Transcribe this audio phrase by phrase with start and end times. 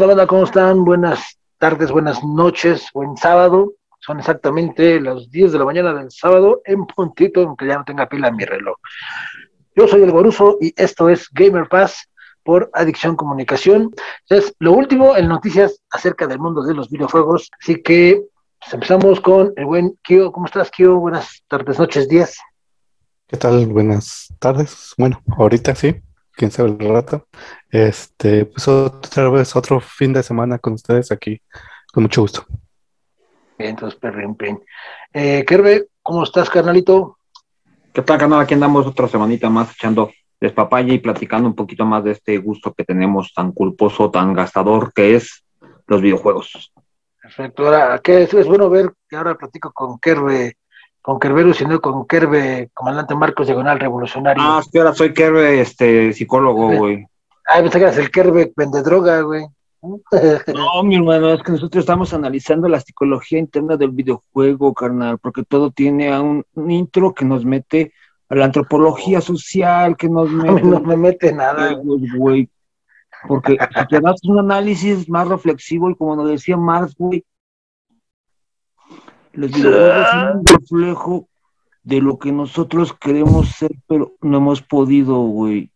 [0.00, 0.26] onda, banda?
[0.26, 0.82] ¿Cómo están?
[0.82, 3.74] Buenas tardes, buenas noches, buen sábado.
[3.98, 8.08] Son exactamente las 10 de la mañana del sábado en puntito, aunque ya no tenga
[8.08, 8.78] pila en mi reloj.
[9.76, 12.08] Yo soy el Goruso y esto es Gamer Pass
[12.42, 13.90] por Adicción Comunicación.
[14.30, 17.50] Es lo último en noticias acerca del mundo de los videojuegos.
[17.60, 18.22] Así que
[18.58, 20.32] pues, empezamos con el buen Kio.
[20.32, 20.98] ¿Cómo estás, Kio?
[20.98, 22.38] Buenas tardes, noches, días.
[23.26, 23.66] ¿Qué tal?
[23.66, 24.94] Buenas tardes.
[24.96, 26.00] Bueno, ahorita sí,
[26.40, 27.26] quién sabe el rato.
[27.68, 31.38] Este, pues otra vez otro fin de semana con ustedes aquí,
[31.92, 32.46] con mucho gusto.
[33.58, 34.34] Bien, entonces, perrin,
[35.12, 37.18] Eh, Kerbe, ¿cómo estás, carnalito?
[37.92, 38.40] ¿Qué tal, canal?
[38.40, 42.72] Aquí andamos otra semanita más echando despapaya y platicando un poquito más de este gusto
[42.72, 45.44] que tenemos tan culposo, tan gastador que es
[45.86, 46.72] los videojuegos.
[47.20, 47.66] Perfecto.
[47.66, 50.54] Ahora, ¿qué es, es bueno ver que ahora platico con Kerbe,
[51.02, 54.42] con Kerberu, sino con Kerbe, comandante Marcos Diagonal Revolucionario.
[54.44, 57.06] Ah, sí, ahora soy Kerbe, este, psicólogo, güey.
[57.46, 59.46] Ay, pensé que eras el Kerbe vende droga, güey.
[60.54, 65.42] No, mi hermano, es que nosotros estamos analizando la psicología interna del videojuego, carnal, porque
[65.42, 67.92] todo tiene un, un intro que nos mete
[68.28, 70.66] a la antropología social, que nos A mí mete...
[70.66, 71.78] no me mete nada.
[72.16, 72.48] güey.
[73.26, 77.24] Porque te das un análisis más reflexivo y como nos decía Marx, güey,
[79.40, 81.28] los videojuegos son un reflejo
[81.82, 85.70] de lo que nosotros queremos ser, pero no hemos podido, güey.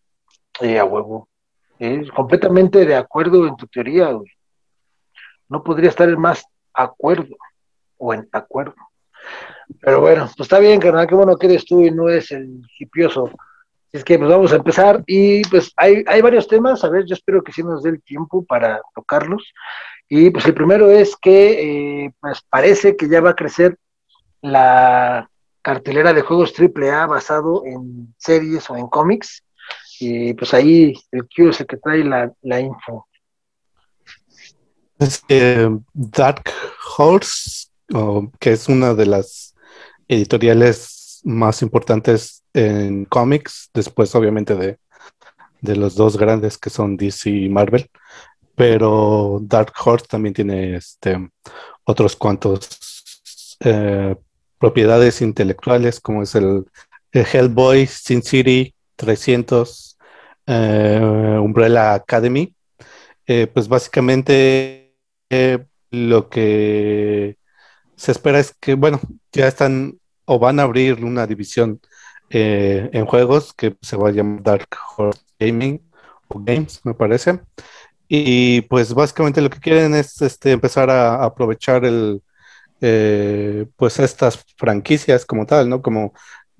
[0.60, 1.28] Sí, a huevo.
[1.78, 4.30] Es completamente de acuerdo en tu teoría, güey.
[5.48, 7.36] No podría estar en más acuerdo
[7.96, 8.74] o en acuerdo.
[9.80, 12.60] Pero bueno, pues está bien, carnal, qué bueno que eres tú y no es el
[12.78, 13.30] hipioso.
[13.90, 17.14] Es que pues vamos a empezar y pues hay, hay varios temas, a ver, yo
[17.14, 19.54] espero que sí nos dé el tiempo para tocarlos.
[20.08, 23.78] Y pues el primero es que eh, pues parece que ya va a crecer
[24.42, 25.30] la
[25.62, 29.42] cartelera de juegos AAA basado en series o en cómics.
[29.98, 33.06] Y pues ahí el Q es el que trae la, la info.
[34.98, 35.24] Es
[35.92, 36.50] Dark
[36.96, 37.68] Horse,
[38.38, 39.54] que es una de las
[40.08, 44.78] editoriales más importantes en cómics, después obviamente de,
[45.60, 47.90] de los dos grandes que son DC y Marvel,
[48.54, 51.30] pero Dark Horse también tiene este,
[51.84, 54.16] otros cuantos eh,
[54.58, 56.64] propiedades intelectuales, como es el,
[57.12, 59.98] el Hellboy, Sin City, 300,
[60.46, 62.54] eh, Umbrella Academy.
[63.26, 64.94] Eh, pues básicamente
[65.90, 67.38] lo que
[67.96, 69.00] se espera es que, bueno,
[69.32, 71.80] ya están o van a abrir una división
[72.30, 75.80] en juegos que se va a llamar Dark Horse Gaming
[76.28, 77.40] o Games, me parece.
[78.08, 82.22] Y pues básicamente lo que quieren es este, empezar a, aprovechar el,
[82.80, 85.82] eh, pues estas franquicias como tal, ¿no?
[85.82, 86.12] Como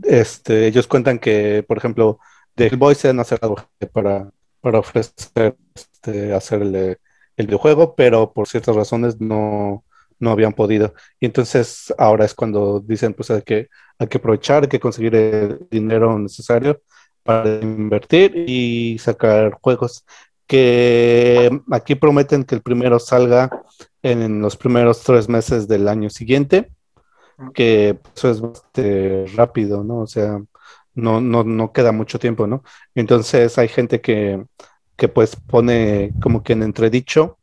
[0.02, 2.18] este, ellos cuentan que, por ejemplo,
[2.56, 3.56] de Hellboy han hacer algo
[3.92, 6.98] para, para ofrecer, este, hacer el,
[7.36, 9.84] el videojuego, pero por ciertas razones no,
[10.18, 10.94] no habían podido.
[11.20, 13.68] Y entonces ahora es cuando dicen, pues hay que,
[13.98, 16.82] hay que aprovechar, hay que conseguir el dinero necesario
[17.22, 20.04] para invertir y sacar juegos
[20.46, 23.50] que aquí prometen que el primero salga
[24.02, 26.70] en los primeros tres meses del año siguiente,
[27.54, 30.00] que eso es bastante rápido, ¿no?
[30.00, 30.40] O sea,
[30.94, 32.62] no, no, no queda mucho tiempo, ¿no?
[32.94, 34.44] Entonces hay gente que,
[34.96, 37.38] que pues pone como que en entredicho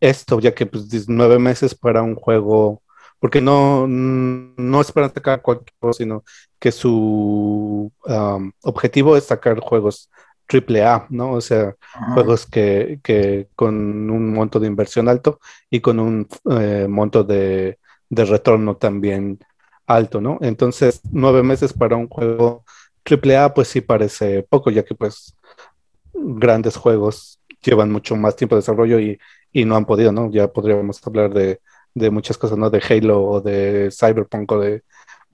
[0.00, 2.82] esto, ya que pues nueve meses para un juego,
[3.18, 6.24] porque no, no esperan sacar cualquier juego, sino
[6.58, 10.10] que su um, objetivo es sacar juegos
[10.46, 11.32] triple A, ¿no?
[11.32, 11.74] O sea,
[12.14, 15.40] juegos que, que con un monto de inversión alto
[15.70, 17.78] y con un eh, monto de,
[18.08, 19.38] de retorno también
[19.86, 20.38] alto, ¿no?
[20.40, 22.64] Entonces, nueve meses para un juego
[23.02, 25.36] triple A, pues sí parece poco, ya que pues
[26.14, 29.18] grandes juegos llevan mucho más tiempo de desarrollo y,
[29.52, 30.30] y no han podido, ¿no?
[30.30, 31.60] Ya podríamos hablar de,
[31.94, 32.70] de, muchas cosas, ¿no?
[32.70, 34.82] De Halo o de Cyberpunk o de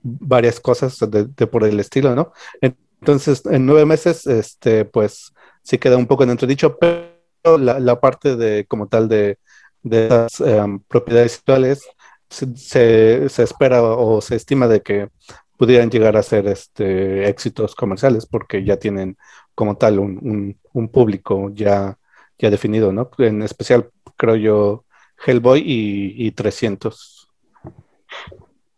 [0.03, 2.33] varias cosas de, de por el estilo, ¿no?
[2.61, 5.33] Entonces, en nueve meses, este, pues
[5.63, 9.39] sí queda un poco en entredicho, pero la, la parte de como tal de,
[9.83, 11.83] de esas um, propiedades actuales
[12.29, 15.09] se, se, espera o se estima de que
[15.57, 19.17] pudieran llegar a ser este, éxitos comerciales porque ya tienen
[19.53, 21.97] como tal un, un, un público ya,
[22.37, 23.09] ya definido, ¿no?
[23.17, 24.85] En especial, creo yo,
[25.25, 27.29] Hellboy y, y 300.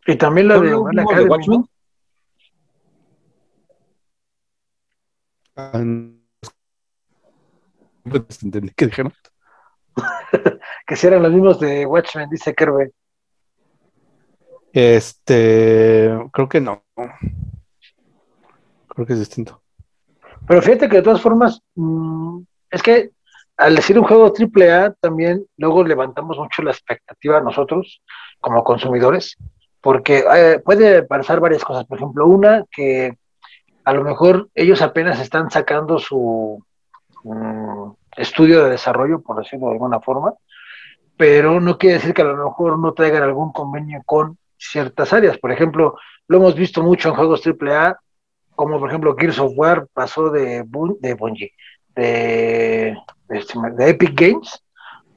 [0.06, 1.64] Y también la de, la Academy, Watchmen.
[8.76, 9.12] ¿Qué dijeron?
[10.86, 12.92] que si eran los mismos de Watchmen, dice Kerbe.
[14.72, 16.82] Este, creo que no.
[18.88, 19.62] Creo que es distinto.
[20.46, 22.40] Pero fíjate que de todas formas, mmm,
[22.70, 23.12] es que
[23.56, 28.02] al decir un juego AAA, también luego levantamos mucho la expectativa nosotros
[28.40, 29.36] como consumidores,
[29.80, 31.84] porque eh, puede pasar varias cosas.
[31.86, 33.16] Por ejemplo, una que
[33.84, 36.64] a lo mejor ellos apenas están sacando su
[37.22, 40.34] mm, estudio de desarrollo, por decirlo de alguna forma,
[41.16, 45.38] pero no quiere decir que a lo mejor no traigan algún convenio con ciertas áreas.
[45.38, 45.96] Por ejemplo,
[46.28, 47.98] lo hemos visto mucho en juegos AAA,
[48.54, 50.64] como por ejemplo Gears of War pasó de,
[51.00, 51.52] de Bungie,
[51.94, 52.96] de,
[53.28, 54.62] de, Epic Games,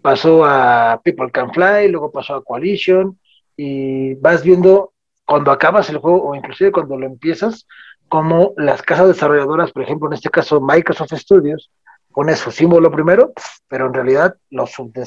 [0.02, 3.18] pasó a People Can Fly, luego pasó a Coalition,
[3.56, 4.94] y vas viendo
[5.26, 7.68] cuando acabas el juego o inclusive cuando lo empiezas,
[8.08, 11.70] como las casas desarrolladoras, por ejemplo, en este caso Microsoft Studios,
[12.12, 13.32] pone su símbolo primero,
[13.68, 14.66] pero en realidad lo,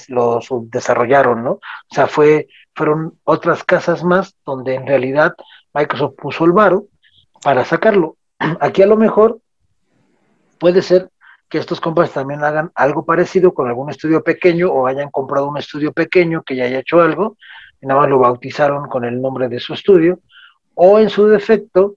[0.08, 1.52] lo subdesarrollaron, ¿no?
[1.52, 1.60] O
[1.90, 5.34] sea, fue, fueron otras casas más donde en realidad
[5.74, 6.84] Microsoft puso el varo
[7.42, 8.16] para sacarlo.
[8.60, 9.40] Aquí a lo mejor
[10.58, 11.10] puede ser
[11.48, 15.58] que estos compas también hagan algo parecido con algún estudio pequeño o hayan comprado un
[15.58, 17.36] estudio pequeño que ya haya hecho algo
[17.80, 20.20] y nada más lo bautizaron con el nombre de su estudio
[20.74, 21.96] o en su defecto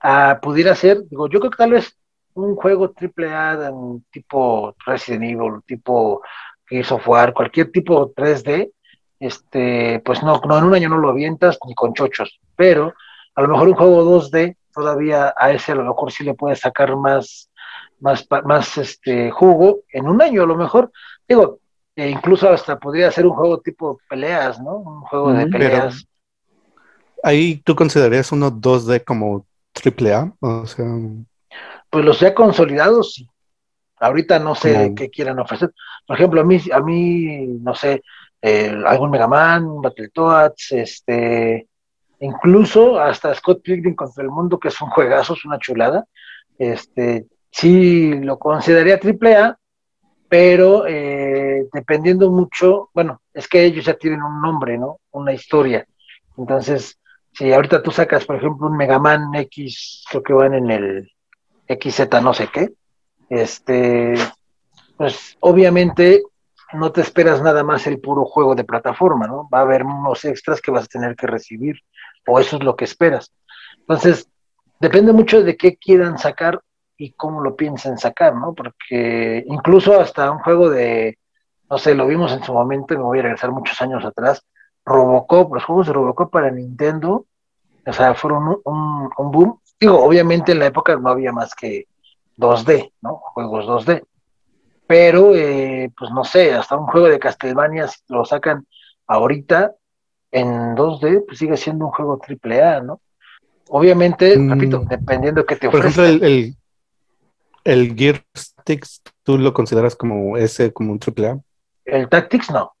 [0.00, 1.96] ah, pudiera ser, digo, yo creo que tal vez
[2.34, 3.72] un juego triple A
[4.10, 6.22] tipo Resident Evil, tipo
[6.66, 8.70] Gears of War, cualquier tipo 3D,
[9.20, 12.94] este, pues no, no, en un año no lo avientas ni con chochos, pero
[13.34, 16.60] a lo mejor un juego 2D todavía a ese a lo mejor sí le puedes
[16.60, 17.50] sacar más,
[18.00, 20.92] más, más este jugo en un año a lo mejor.
[21.26, 21.58] Digo,
[21.96, 24.76] e incluso hasta podría ser un juego tipo peleas, ¿no?
[24.76, 26.06] Un juego de peleas.
[27.24, 29.47] ahí tú considerarías uno 2D como
[29.80, 30.86] triple A, o sea.
[31.90, 33.28] Pues los ya consolidados, sí.
[34.00, 35.72] Ahorita no sé qué quieran ofrecer.
[36.06, 38.02] Por ejemplo, a mí, a mí no sé,
[38.86, 41.66] algún Mega Man, Battletoads, este,
[42.20, 46.04] incluso hasta Scott Pilgrim contra el Mundo, que es un juegazo, es una chulada.
[46.58, 49.58] Este, sí lo consideraría triple A,
[50.28, 55.00] pero eh, dependiendo mucho, bueno, es que ellos ya tienen un nombre, ¿no?
[55.12, 55.86] Una historia.
[56.36, 56.97] Entonces,
[57.38, 61.12] si ahorita tú sacas, por ejemplo, un Mega Man X, creo que van en el
[61.68, 62.72] XZ no sé qué,
[63.28, 64.14] este,
[64.96, 66.24] pues obviamente
[66.72, 69.48] no te esperas nada más el puro juego de plataforma, ¿no?
[69.54, 71.76] Va a haber unos extras que vas a tener que recibir,
[72.26, 73.32] o eso es lo que esperas.
[73.76, 74.28] Entonces,
[74.80, 76.60] depende mucho de qué quieran sacar
[76.96, 78.52] y cómo lo piensen sacar, ¿no?
[78.52, 81.18] Porque incluso hasta un juego de,
[81.70, 84.44] no sé, lo vimos en su momento, y me voy a regresar muchos años atrás,
[84.84, 87.26] Robocop, los juegos de Robocop para Nintendo,
[87.88, 89.60] o sea, fueron un, boom.
[89.80, 91.86] Digo, obviamente en la época no había más que
[92.36, 93.16] 2D, ¿no?
[93.16, 94.04] Juegos 2D.
[94.86, 98.66] Pero, eh, pues no sé, hasta un juego de Castlevania, si lo sacan
[99.06, 99.74] ahorita
[100.30, 103.00] en 2D, pues sigue siendo un juego AAA, ¿no?
[103.68, 104.50] Obviamente, mm.
[104.50, 105.94] repito, dependiendo de qué te ofrezca.
[105.94, 106.56] Por ejemplo, el
[107.68, 111.38] el Gear Tactics, ¿tú lo consideras como ese, como un AAA?
[111.84, 112.72] El Tactics no.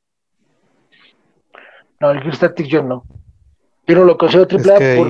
[2.00, 3.04] No, el Gear Tactics yo no.
[3.88, 5.08] Yo no lo considero AAA por...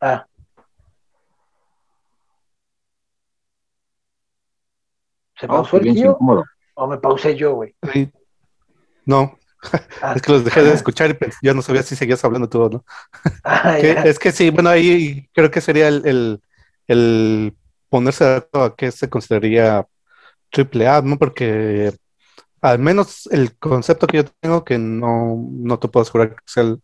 [0.00, 0.26] Ah.
[5.36, 6.16] ¿Se pausó el tío?
[6.74, 7.74] ¿O me pausé yo, güey?
[9.04, 9.36] No,
[10.14, 12.62] es que los dejé de escuchar y pues, ya no sabía si seguías hablando tú
[12.62, 12.84] o no.
[13.42, 16.40] Ah, es que sí, bueno, ahí creo que sería el,
[17.88, 19.84] ponerse de acuerdo a qué se consideraría
[20.50, 21.18] triple A, ¿no?
[21.18, 21.92] Porque
[22.64, 26.74] al menos el concepto que yo tengo, que no, no te puedo asegurar que sea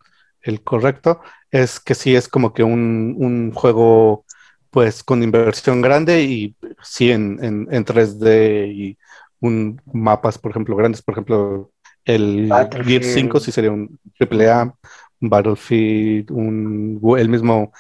[0.43, 4.27] el, correcto, es que sí es como que un, juego
[4.69, 8.99] pues con inversión grande y sí en, en, en 3D y
[9.41, 11.71] un mapas, por ejemplo, grandes, por ejemplo,
[12.05, 12.53] el
[12.85, 14.75] Gear 5 sí sería un AAA,
[15.23, 17.73] un Battlefield, un, el mismo,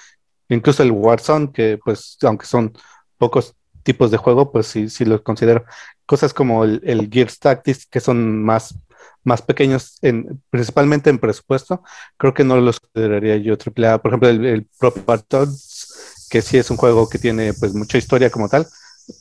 [0.48, 2.72] incluso el Warzone, que pues aunque son
[3.18, 5.64] pocos tipos de juego, pues sí, sí los considero.
[6.10, 8.74] Cosas como el, el Gears Tactics, que son más,
[9.22, 11.84] más pequeños, en, principalmente en presupuesto,
[12.16, 14.02] creo que no los consideraría yo AAA.
[14.02, 15.04] Por ejemplo, el, el propio
[16.28, 18.66] que sí es un juego que tiene pues mucha historia como tal,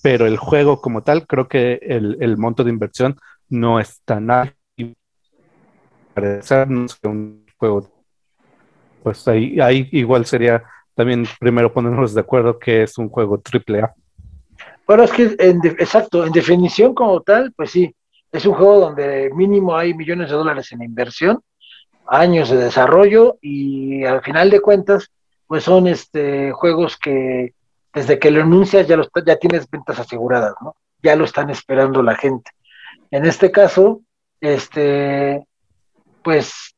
[0.01, 3.19] pero el juego como tal, creo que el, el monto de inversión
[3.49, 4.55] no es tan alto
[7.03, 7.87] un juego.
[9.03, 10.63] Pues ahí, ahí igual sería
[10.95, 13.93] también primero ponernos de acuerdo que es un juego triple A.
[14.89, 17.95] Bueno, es que en exacto, en definición como tal, pues sí,
[18.31, 21.43] es un juego donde mínimo hay millones de dólares en inversión,
[22.07, 25.11] años de desarrollo y al final de cuentas,
[25.45, 27.53] pues son este juegos que
[27.93, 30.75] desde que lo anuncias ya, ya tienes ventas aseguradas, ¿no?
[31.03, 32.49] Ya lo están esperando la gente.
[33.11, 34.01] En este caso,
[34.41, 35.45] este,
[36.23, 36.73] pues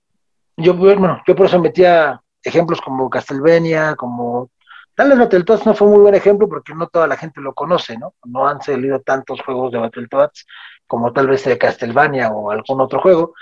[0.58, 4.50] yo, bueno, yo por eso metía ejemplos como Castlevania, como
[4.96, 7.98] Tal vez Battletoads no fue muy buen ejemplo porque no toda la gente lo conoce,
[7.98, 8.14] ¿no?
[8.26, 10.46] No han salido tantos juegos de Battletoads
[10.86, 13.34] como tal vez de Castlevania o algún otro juego,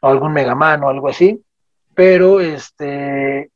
[0.00, 1.42] o algún Mega Man o algo así,
[1.94, 3.50] pero este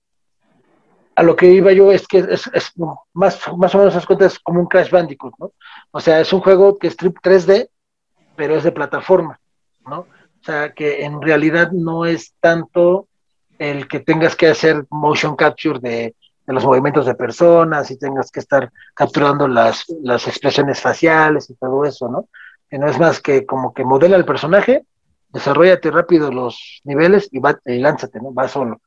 [1.15, 2.51] a lo que iba yo es que es,
[3.15, 5.53] más, más o menos es como un Crash Bandicoot, ¿no?
[5.91, 7.71] O sea, es un juego que es 3D,
[8.37, 9.41] pero es de plataforma,
[9.87, 10.01] ¿no?
[10.01, 13.09] O sea, que en realidad no es tanto
[13.59, 16.15] el que tengas que hacer motion capture de,
[16.53, 21.85] los movimientos de personas y tengas que estar capturando las, las expresiones faciales y todo
[21.85, 22.29] eso, ¿no?
[22.69, 24.85] Que no es más que como que modela el personaje,
[25.29, 28.33] desarrollate rápido los niveles y, va, y lánzate, ¿no?
[28.33, 28.81] Va solo.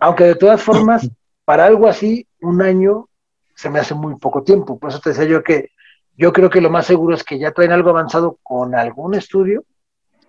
[0.00, 1.08] Aunque de todas formas,
[1.44, 3.08] para algo así, un año
[3.54, 4.78] se me hace muy poco tiempo.
[4.78, 5.70] Por eso te decía yo que
[6.16, 9.64] yo creo que lo más seguro es que ya traen algo avanzado con algún estudio,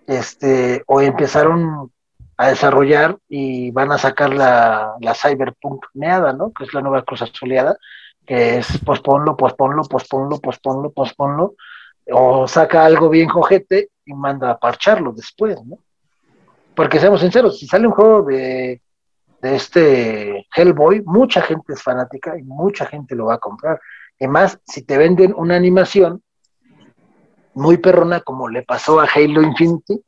[0.06, 1.92] este, o empezaron
[2.36, 6.52] a desarrollar y van a sacar la, la Cyberpunk neada, ¿no?
[6.52, 7.76] Que es la nueva cosa soleada,
[8.26, 11.54] que es posponlo, posponlo, posponlo, posponlo, posponlo,
[12.10, 15.78] o saca algo bien jojete y manda a parcharlo después, ¿no?
[16.74, 18.82] Porque seamos sinceros, si sale un juego de,
[19.40, 23.80] de este Hellboy, mucha gente es fanática y mucha gente lo va a comprar.
[24.18, 26.22] Y más, si te venden una animación
[27.54, 30.02] muy perrona, como le pasó a Halo Infinity,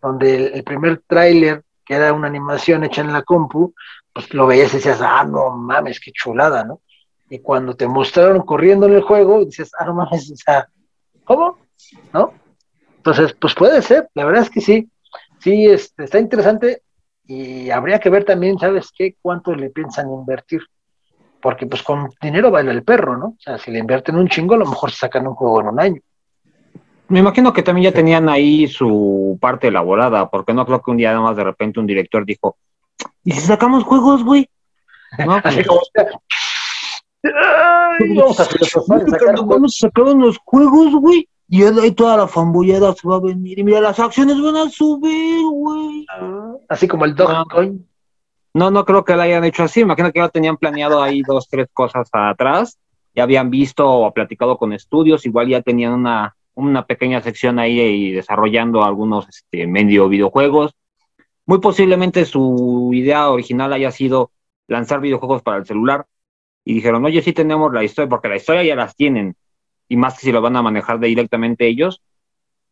[0.00, 3.74] donde el, primer tráiler, que era una animación hecha en la compu,
[4.12, 6.80] pues lo veías y decías, ah, no mames, qué chulada, ¿no?
[7.28, 10.68] Y cuando te mostraron corriendo en el juego, dices, ah, no mames, o sea,
[11.24, 11.58] ¿cómo?
[12.12, 12.32] ¿No?
[12.96, 14.90] Entonces, pues puede ser, la verdad es que sí,
[15.40, 16.82] sí, este, está interesante
[17.26, 19.16] y habría que ver también, ¿sabes qué?
[19.20, 20.62] ¿Cuánto le piensan invertir?
[21.42, 23.26] porque pues con dinero baila el perro, ¿no?
[23.26, 25.80] O sea, si le invierten un chingo, a lo mejor sacan un juego en un
[25.80, 26.00] año.
[27.12, 30.96] Me imagino que también ya tenían ahí su parte elaborada, porque no creo que un
[30.96, 32.56] día nada más de repente un director dijo,
[33.22, 34.48] ¿y si sacamos juegos, güey?
[35.18, 35.82] No, Así como,
[37.22, 38.48] Ay, vamos a,
[39.46, 41.28] vamos a sacar unos juegos, güey.
[41.50, 43.58] Y ahí toda la fambullada se va a venir.
[43.58, 46.06] Y mira, las acciones van a subir, güey.
[46.08, 47.86] Ah, así como el Dogecoin.
[48.54, 49.80] No, no creo que lo hayan hecho así.
[49.80, 52.78] Imagino que ya tenían planeado ahí dos, tres cosas atrás.
[53.14, 55.26] Ya habían visto o platicado con estudios.
[55.26, 60.74] Igual ya tenían una, una pequeña sección ahí y desarrollando algunos este, medio videojuegos.
[61.46, 64.30] Muy posiblemente su idea original haya sido
[64.68, 66.06] lanzar videojuegos para el celular.
[66.64, 69.34] Y dijeron, oye, sí tenemos la historia, porque la historia ya las tienen.
[69.88, 72.02] Y más que si lo van a manejar directamente ellos.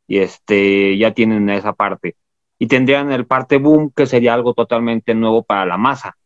[0.07, 2.17] Y este, ya tienen esa parte
[2.61, 6.19] y tendrían el parte boom, que sería algo totalmente nuevo para la masa,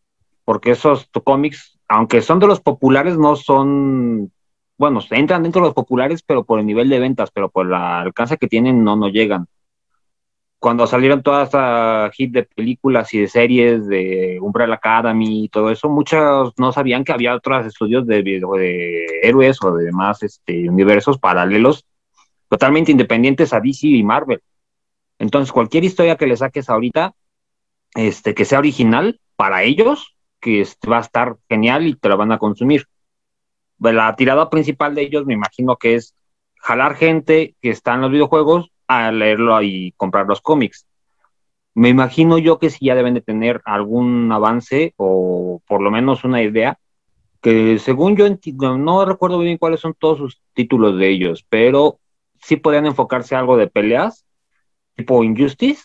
[0.44, 4.32] porque esos cómics, aunque son de los populares, no son,
[4.78, 7.74] bueno, entran dentro de los populares, pero por el nivel de ventas, pero por el
[7.74, 9.46] alcance que tienen, no, no llegan.
[10.58, 15.70] Cuando salieron todas esta hit de películas y de series de Umbrella Academy y todo
[15.70, 20.68] eso, muchos no sabían que había otros estudios de, de héroes o de demás este,
[20.68, 21.84] universos paralelos
[22.48, 24.40] totalmente independientes a DC y Marvel
[25.18, 27.14] entonces, cualquier historia que le saques ahorita,
[27.94, 32.16] este, que sea original para ellos, que este, va a estar genial y te la
[32.16, 32.86] van a consumir.
[33.92, 36.14] La tirada principal de ellos, me imagino que es
[36.56, 40.86] jalar gente que está en los videojuegos a leerlo y comprar los cómics.
[41.74, 46.24] Me imagino yo que sí ya deben de tener algún avance o por lo menos
[46.24, 46.78] una idea,
[47.40, 48.26] que según yo
[48.78, 51.98] no recuerdo bien cuáles son todos sus títulos de ellos, pero
[52.40, 54.24] sí podrían enfocarse a algo de peleas
[54.94, 55.84] tipo Injustice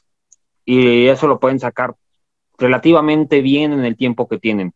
[0.65, 1.95] y eso lo pueden sacar
[2.57, 4.73] relativamente bien en el tiempo que tienen.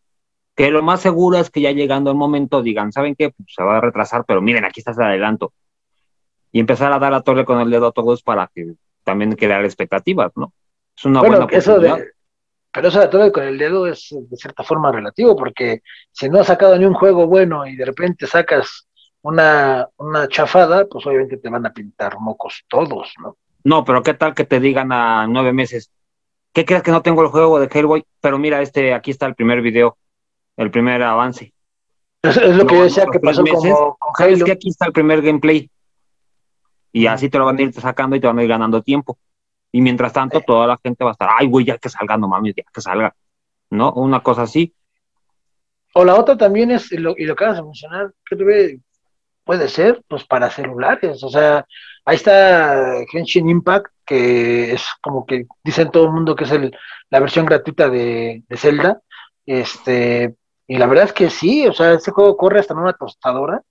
[0.56, 3.32] Que lo más seguro es que ya llegando el momento digan, ¿saben qué?
[3.32, 5.54] Pues se va a retrasar, pero miren, aquí está el adelanto.
[6.52, 9.64] Y empezar a dar a torre con el dedo a todos para que también crear
[9.66, 10.54] expectativas, ¿no?
[10.96, 12.12] Es una buena eso de,
[12.72, 15.82] Pero eso de torre con el dedo es de cierta forma relativo, porque
[16.12, 18.88] si no has sacado ni un juego bueno y de repente sacas
[19.24, 23.38] una, una chafada, pues obviamente te van a pintar mocos todos, ¿no?
[23.64, 25.92] No, pero ¿qué tal que te digan a nueve meses?
[26.52, 28.06] ¿Qué crees que no tengo el juego de Hellboy?
[28.20, 29.98] Pero mira, este, aquí está el primer video,
[30.58, 31.54] el primer avance.
[32.22, 34.46] Es, lo que yo decía que pasó como con Halo.
[34.46, 35.70] que aquí está el primer gameplay.
[36.92, 39.18] Y así te lo van a ir sacando y te van a ir ganando tiempo.
[39.72, 42.28] Y mientras tanto, toda la gente va a estar, ay, güey, ya que salga, no
[42.28, 43.16] mames, ya que salga.
[43.72, 43.92] ¿No?
[43.94, 44.74] Una cosa así.
[45.96, 48.80] O la otra también es, y lo, y lo que acabas de mencionar, que
[49.44, 51.24] puede ser, pues para celulares.
[51.24, 51.66] O sea,
[52.06, 56.76] Ahí está Genshin Impact, que es como que dicen todo el mundo que es el,
[57.10, 59.02] la versión gratuita de, Zelda.
[59.46, 60.36] Este,
[60.74, 63.62] y la verdad es que sí, o sea, este juego corre hasta en una tostadora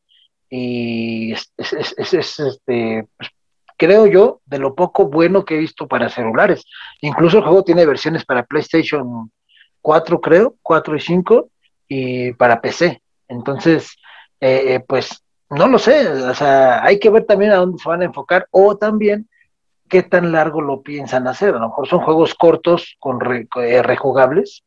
[0.49, 3.31] y es, este, pues,
[3.77, 6.65] creo yo, de lo poco bueno que he visto para celulares.
[7.01, 9.33] Incluso el juego tiene versiones para PlayStation
[9.81, 11.49] 4, creo, 4 y 5,
[11.89, 13.03] y para PC.
[13.27, 13.97] Entonces,
[14.39, 17.89] eh, eh, pues no lo sé, o sea, hay que ver también a dónde se
[17.89, 19.29] van a enfocar o también
[19.89, 21.57] qué tan largo lo piensan hacer.
[21.57, 23.19] A lo mejor son juegos cortos con
[23.57, 24.63] eh, rejugables,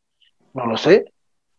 [0.53, 1.13] no lo sé.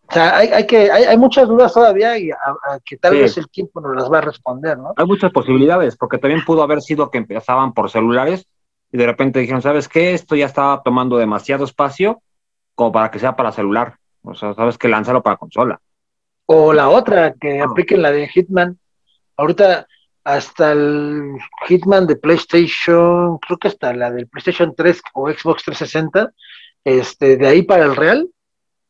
[0.08, 2.36] O sea, hay, hay que, hay, hay, muchas dudas todavía y a,
[2.84, 4.94] que tal vez el tiempo nos las va a responder, ¿no?
[4.96, 8.46] Hay muchas posibilidades, porque también pudo haber sido que empezaban por celulares
[8.92, 10.14] y de repente dijeron, ¿sabes qué?
[10.14, 12.22] Esto ya estaba tomando demasiado espacio
[12.75, 13.96] como para que sea para celular.
[14.22, 15.80] O sea, sabes que lánzalo para consola.
[16.46, 18.78] O la otra, que apliquen la de Hitman.
[19.36, 19.86] Ahorita
[20.22, 21.36] hasta el
[21.68, 26.32] Hitman de PlayStation, creo que hasta la del PlayStation 3 o Xbox 360,
[26.84, 28.28] este, de ahí para el Real,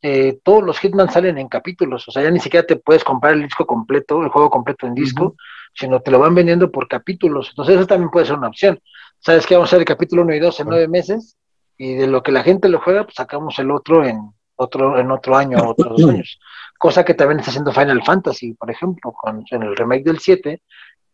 [0.01, 3.33] eh, todos los Hitman salen en capítulos, o sea, ya ni siquiera te puedes comprar
[3.33, 5.35] el disco completo, el juego completo en disco,
[5.73, 7.49] sino te lo van vendiendo por capítulos.
[7.49, 8.79] Entonces, eso también puede ser una opción.
[9.19, 11.37] ¿Sabes que Vamos a hacer el capítulo 1 y 2 en nueve meses,
[11.77, 15.11] y de lo que la gente lo juega, pues sacamos el otro en otro, en
[15.11, 16.39] otro año, otros dos años.
[16.77, 20.61] Cosa que también está haciendo Final Fantasy, por ejemplo, con, en el remake del 7,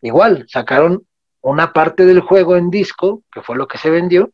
[0.01, 1.05] igual, sacaron
[1.41, 4.31] una parte del juego en disco, que fue lo que se vendió,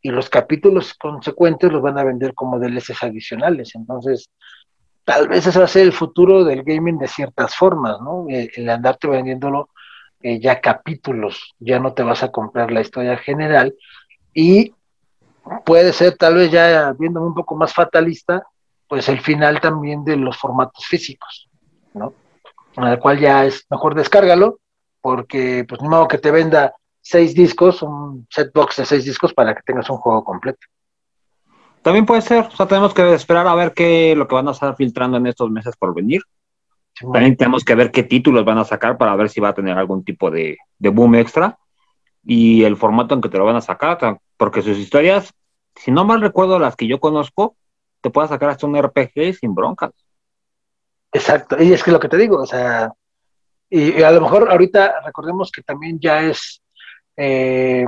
[0.00, 3.74] y los capítulos consecuentes los van a vender como DLCs adicionales.
[3.74, 4.30] Entonces,
[5.04, 8.26] tal vez ese va a ser el futuro del gaming de ciertas formas, ¿no?
[8.28, 9.70] Eh, el, andarte vendiéndolo
[10.20, 13.74] eh, ya capítulos, ya no te vas a comprar la historia general
[14.34, 14.74] y
[15.64, 18.44] puede ser tal vez ya viéndome un poco más fatalista,
[18.86, 21.48] pues el final también de los formatos físicos,
[21.94, 22.12] ¿no?
[22.76, 24.60] En el cual ya es mejor descárgalo,
[25.00, 29.54] porque pues modo que te venda seis discos, un set box de seis discos para
[29.54, 30.58] que tengas un juego completo.
[31.82, 34.52] También puede ser, o sea, tenemos que esperar a ver qué lo que van a
[34.52, 36.22] estar filtrando en estos meses por venir.
[37.00, 39.78] También tenemos que ver qué títulos van a sacar para ver si va a tener
[39.78, 41.56] algún tipo de, de boom extra
[42.24, 45.32] y el formato en que te lo van a sacar, porque sus historias,
[45.76, 47.56] si no mal recuerdo las que yo conozco,
[48.00, 49.92] te puede sacar hasta un RPG sin broncas.
[51.12, 52.92] Exacto, y es que lo que te digo, o sea,
[53.70, 56.62] y, a lo mejor ahorita recordemos que también ya es
[57.18, 57.84] eh,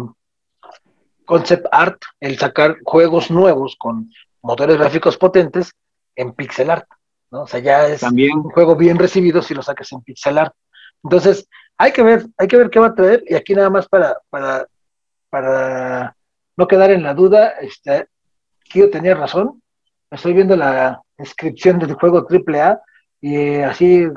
[1.24, 4.10] concept art, el sacar juegos nuevos con
[4.42, 5.72] motores gráficos potentes
[6.16, 6.88] en pixel art,
[7.30, 7.42] ¿no?
[7.42, 8.36] O sea, ya es También.
[8.36, 10.54] un juego bien recibido si lo sacas en pixel art.
[11.04, 13.88] Entonces, hay que ver, hay que ver qué va a traer, y aquí nada más
[13.88, 14.66] para, para,
[15.30, 16.16] para
[16.56, 18.08] no quedar en la duda, este,
[18.64, 19.62] Kio tenía razón,
[20.10, 22.80] estoy viendo la descripción del juego AAA
[23.20, 24.08] y eh, así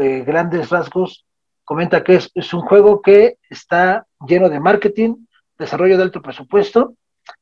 [0.00, 1.24] eh, grandes rasgos
[1.64, 5.16] comenta que es, es, un juego que está lleno de marketing,
[5.58, 6.94] desarrollo de alto presupuesto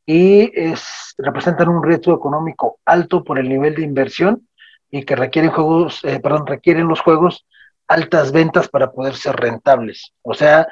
[0.06, 4.48] y es, representan un riesgo económico alto por el nivel de inversión
[4.90, 7.46] y que requieren juegos, eh, perdón, requieren los juegos
[7.88, 10.12] altas ventas para poder ser rentables.
[10.22, 10.66] O sea,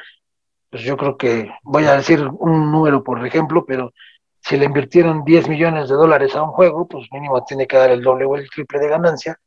[0.70, 3.92] pues yo creo que voy a decir un número por ejemplo, pero
[4.40, 7.90] si le invirtieron 10 millones de dólares a un juego, pues mínimo tiene que dar
[7.90, 9.38] el doble o el triple de ganancia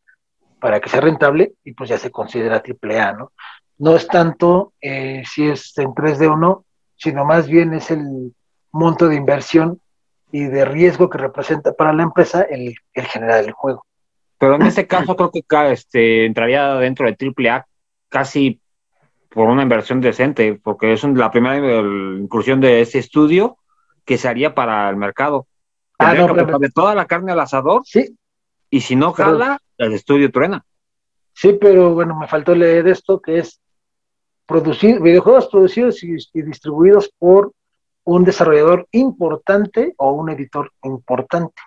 [0.59, 3.31] para que sea rentable y pues ya se considera triple A, ¿no?
[3.77, 8.33] No es tanto eh, si es en 3D o no, sino más bien es el
[8.71, 9.79] monto de inversión
[10.31, 13.85] y de riesgo que representa para la empresa el, el generar el juego.
[14.37, 17.65] Pero en este caso creo que este, entraría dentro de AAA
[18.09, 18.59] casi
[19.29, 21.57] por una inversión decente, porque es la primera
[22.19, 23.57] incursión de ese estudio
[24.05, 25.47] que se haría para el mercado.
[25.99, 26.59] Ah, no, pero...
[26.59, 27.81] de toda la carne al asador.
[27.85, 28.17] Sí.
[28.69, 30.65] Y si no jala, el estudio truena.
[31.33, 33.59] Sí, pero bueno, me faltó leer esto, que es
[34.45, 37.51] producir, videojuegos producidos y, y, distribuidos por
[38.03, 41.61] un desarrollador importante o un editor importante.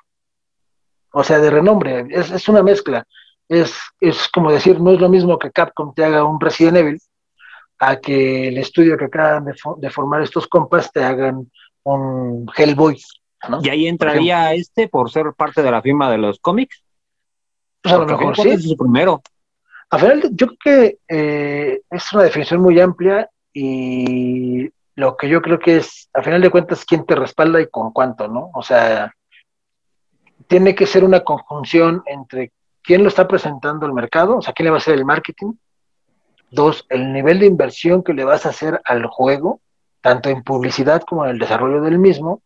[1.13, 3.05] O sea, de renombre, es, es una mezcla.
[3.49, 7.01] Es, es, como decir, no es lo mismo que Capcom te haga un Resident Evil
[7.79, 11.51] a que el estudio que acaban de, de formar estos compas te hagan
[11.85, 13.01] un Hellboy.
[13.49, 13.61] ¿no?
[13.63, 16.83] ¿Y ahí entraría por este por ser parte de la firma de los cómics?
[17.83, 18.49] Pues a lo mejor sí.
[18.49, 19.23] Es su primero.
[19.91, 25.41] A final, yo creo que eh, es una definición muy amplia y lo que yo
[25.41, 28.51] creo que es, a final de cuentas, quién te respalda y con cuánto, ¿no?
[28.55, 29.15] O sea,
[30.47, 34.65] tiene que ser una conjunción entre quién lo está presentando al mercado, o sea, quién
[34.65, 35.53] le va a hacer el marketing.
[36.51, 39.61] Dos, el nivel de inversión que le vas a hacer al juego,
[40.01, 42.43] tanto en publicidad como en el desarrollo del mismo.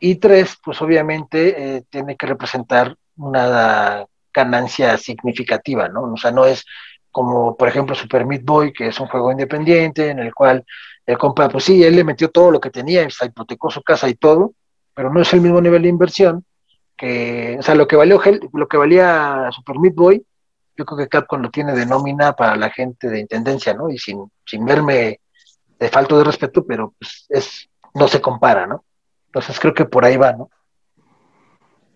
[0.00, 6.12] Y tres, pues obviamente eh, tiene que representar una ganancia significativa, ¿no?
[6.12, 6.64] O sea, no es
[7.10, 10.64] como, por ejemplo, Super Meat Boy, que es un juego independiente en el cual
[11.06, 14.08] el compa, pues sí, él le metió todo lo que tenía, o hipotecó su casa
[14.08, 14.52] y todo,
[14.94, 16.44] pero no es el mismo nivel de inversión
[16.96, 18.20] que, o sea, lo que valió
[18.52, 20.24] lo que valía Super Meat Boy,
[20.76, 23.90] yo creo que Capcom lo tiene de nómina para la gente de intendencia, ¿no?
[23.90, 25.20] Y sin, sin verme
[25.78, 28.84] de falto de respeto, pero pues es, no se compara, ¿no?
[29.26, 30.50] Entonces creo que por ahí va, ¿no?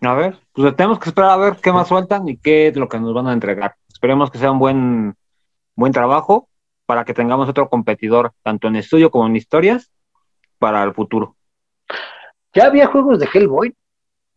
[0.01, 2.87] A ver, pues tenemos que esperar a ver qué más sueltan y qué es lo
[2.87, 3.75] que nos van a entregar.
[3.89, 5.15] Esperemos que sea un buen,
[5.75, 6.47] buen trabajo
[6.85, 9.91] para que tengamos otro competidor, tanto en estudio como en historias,
[10.57, 11.35] para el futuro.
[12.53, 13.75] ¿Ya había juegos de Hellboy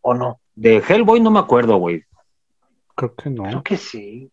[0.02, 0.40] o no?
[0.54, 2.04] De Hellboy no me acuerdo, güey.
[2.94, 3.44] Creo que no.
[3.44, 4.30] Creo que sí.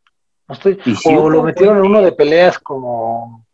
[0.48, 0.80] No estoy...
[0.86, 3.46] Y o lo metieron en uno de peleas como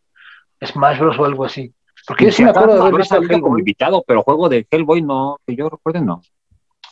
[0.64, 1.72] Smash Bros o algo así.
[2.06, 5.02] Porque yo sí Si me acuerdo de haber visto como invitado, pero juego de Hellboy
[5.02, 6.22] no, que yo recuerde no.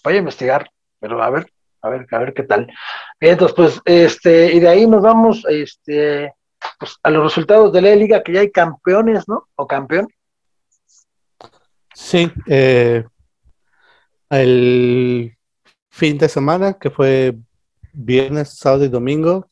[0.03, 0.71] Voy a investigar,
[1.05, 1.47] pero a ver,
[1.83, 2.67] a ver, a ver qué tal.
[3.21, 6.33] Entonces, pues, este, y de ahí nos vamos, este,
[6.79, 9.49] pues, a los resultados de la liga, que ya hay campeones, ¿no?
[9.55, 10.09] O campeón.
[11.93, 13.05] Sí, eh,
[14.31, 15.37] el
[15.91, 17.37] fin de semana, que fue
[17.93, 19.51] viernes, sábado y domingo,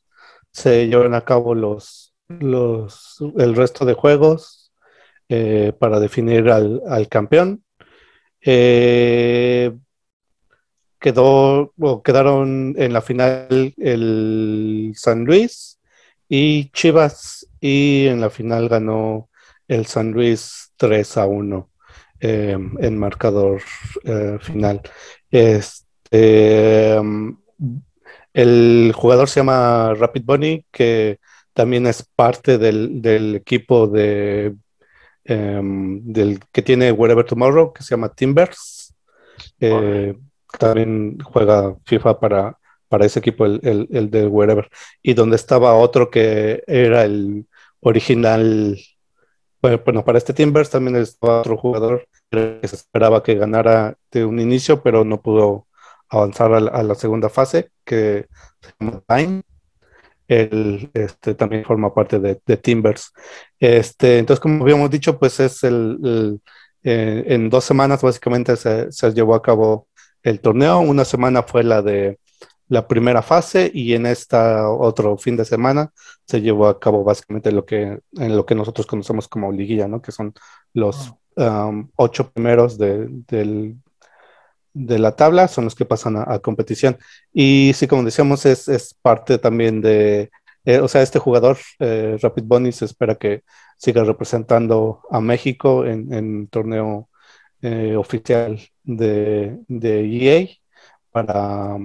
[0.50, 4.72] se llevaron a cabo los, los el resto de juegos
[5.28, 7.62] eh, para definir al, al campeón.
[8.40, 9.70] Eh,
[11.02, 15.78] quedó, o quedaron en la final el San Luis
[16.28, 19.28] y Chivas, y en la final ganó
[19.68, 21.70] el San Luis 3 a 1
[22.20, 23.60] eh, en marcador
[24.04, 24.80] eh, final.
[25.30, 27.36] Este, um,
[28.32, 31.18] el jugador se llama Rapid Bunny, que
[31.52, 34.54] también es parte del, del equipo de,
[35.24, 38.94] em, del que tiene Wherever Tomorrow, que se llama Timbers.
[40.58, 44.68] También juega FIFA para, para ese equipo, el, el, el de Wherever.
[45.02, 47.46] Y donde estaba otro que era el
[47.80, 48.78] original.
[49.60, 54.40] Bueno, para este Timbers también estaba otro jugador que se esperaba que ganara de un
[54.40, 55.68] inicio, pero no pudo
[56.08, 58.26] avanzar a la, a la segunda fase, que
[58.60, 59.42] se llama Time.
[60.28, 63.12] Él este, también forma parte de, de, Timbers.
[63.58, 66.40] Este, entonces, como habíamos dicho, pues es el, el
[66.84, 69.86] eh, en dos semanas básicamente se, se, llevó a cabo
[70.22, 70.80] el torneo.
[70.80, 72.18] Una semana fue la de
[72.68, 75.92] la primera fase y en esta otro fin de semana
[76.26, 80.00] se llevó a cabo básicamente lo que en lo que nosotros conocemos como liguilla, ¿no?
[80.00, 80.32] Que son
[80.72, 83.76] los um, ocho primeros de, del,
[84.72, 86.96] de la tabla son los que pasan a, a competición.
[87.32, 90.30] Y sí, como decíamos, es, es parte también de,
[90.64, 93.42] eh, o sea, este jugador, eh, Rapid Bunny, se espera que
[93.76, 97.08] siga representando a México en, en torneo
[97.62, 100.48] eh, oficial de, de, EA
[101.12, 101.76] para,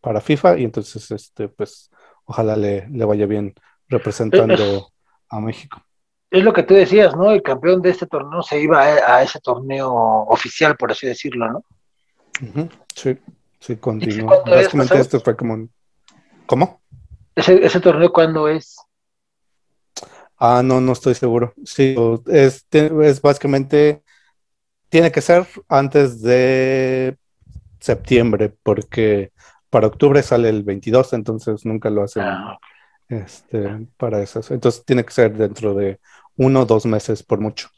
[0.00, 0.58] para FIFA.
[0.58, 1.90] Y entonces, este, pues,
[2.26, 3.54] ojalá le, le vaya bien
[3.88, 4.88] representando
[5.30, 5.82] a México.
[6.30, 7.30] Es lo que tú decías, ¿no?
[7.30, 9.90] El campeón de este torneo se iba a, a ese torneo
[10.28, 11.64] oficial, por así decirlo, ¿no?
[12.40, 12.70] Uh -huh.
[12.94, 13.18] Sí,
[13.58, 14.42] sí, continúa.
[14.44, 15.70] Básicamente esto fue como un...
[16.46, 16.82] ¿Cómo?
[17.34, 18.76] ¿Ese, ¿Ese, torneo cuándo es?
[20.36, 21.54] Ah, no, no estoy seguro.
[21.64, 21.94] Sí,
[22.26, 24.02] es, es básicamente...
[24.92, 27.16] Tiene que ser antes de
[27.80, 29.32] septiembre, porque
[29.70, 32.58] para octubre sale el 22, entonces nunca lo hacen ah.
[33.08, 34.42] este, para eso.
[34.50, 35.98] Entonces tiene que ser dentro de
[36.36, 37.70] uno o dos meses por mucho.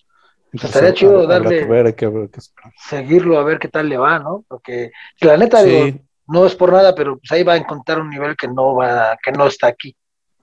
[0.47, 2.41] Entonces, estaría chido darle, que ver, hay que ver, que
[2.89, 4.45] seguirlo a ver qué tal le va, ¿no?
[4.49, 5.71] Porque la neta, sí.
[5.71, 8.75] digo, no es por nada, pero pues ahí va a encontrar un nivel que no
[8.75, 9.95] va, que no está aquí.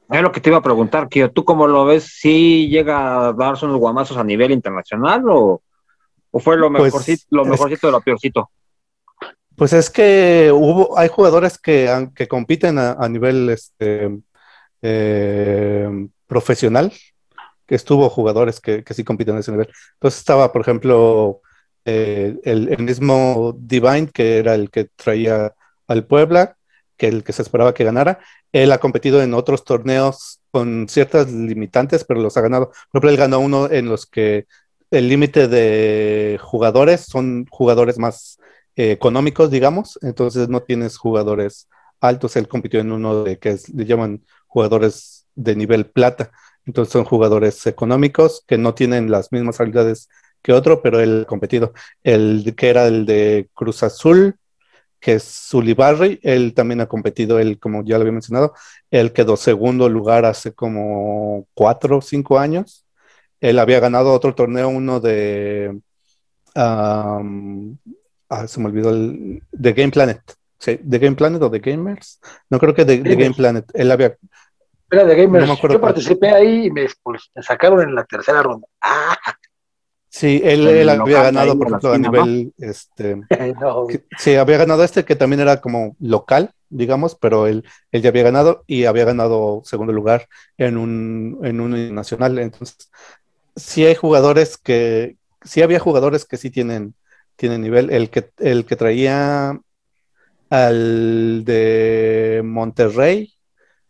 [0.09, 2.17] Es lo que te iba a preguntar, Kio, ¿tú cómo lo ves?
[2.17, 5.63] ¿Sí llega a darse unos guamazos a nivel internacional o,
[6.31, 8.49] o fue lo Pues, mejorcito, lo mejorcito de lo peorcito?
[9.55, 14.09] Pues es que hubo, hay jugadores que, que compiten a, a nivel este,
[14.81, 16.91] eh, profesional,
[17.67, 19.69] que estuvo jugadores que, que, sí compiten a ese nivel.
[19.93, 21.41] Entonces estaba, por ejemplo,
[21.85, 25.53] eh, el, el, mismo Divine, que era el que traía
[25.87, 26.57] al Puebla,
[26.97, 28.19] que el que se esperaba que ganara.
[28.51, 32.67] Él ha competido en otros torneos con ciertas limitantes, pero los ha ganado.
[32.67, 34.45] Por ejemplo, él ganó uno en los que
[34.91, 38.37] el límite de jugadores son jugadores más
[38.75, 41.67] eh, económicos, digamos, entonces no tienes jugadores
[42.01, 42.35] altos.
[42.35, 46.31] Él compitió en uno de que es, le llaman jugadores de nivel plata.
[46.65, 50.09] Entonces son jugadores económicos que no tienen las mismas habilidades
[50.41, 51.73] que otro, pero él ha competido.
[52.03, 54.35] El que era el de Cruz Azul,
[54.99, 58.53] que es Zulibarri, él también ha competido, él, como ya lo había mencionado,
[58.91, 62.85] él quedó segundo lugar hace como cuatro o cinco años.
[63.41, 65.77] Él había ganado otro torneo, uno de.
[66.55, 67.77] Um,
[68.29, 69.43] ah, se me olvidó el.
[69.51, 70.21] de Game Planet.
[70.57, 72.21] Sí, de Game Planet o de Gamers.
[72.49, 73.65] No creo que de, de Game Planet.
[73.73, 74.15] Él había
[74.91, 75.47] era de Gamers.
[75.47, 78.67] No Yo participé ahí y me, me, sacaron en la tercera ronda.
[78.81, 79.17] ¡Ah!
[80.09, 82.67] Sí, él, él había ganado, por ejemplo, a nivel, ¿no?
[82.67, 83.15] este,
[83.61, 83.87] no.
[83.87, 88.09] que, sí, había ganado este que también era como local, digamos, pero él, él ya
[88.09, 90.27] había ganado y había ganado segundo lugar
[90.57, 92.37] en un, en un nacional.
[92.39, 92.91] Entonces,
[93.55, 96.95] sí hay jugadores que, sí había jugadores que sí tienen,
[97.35, 97.89] tienen nivel.
[97.89, 99.59] El que, el que traía
[100.49, 103.33] al de Monterrey,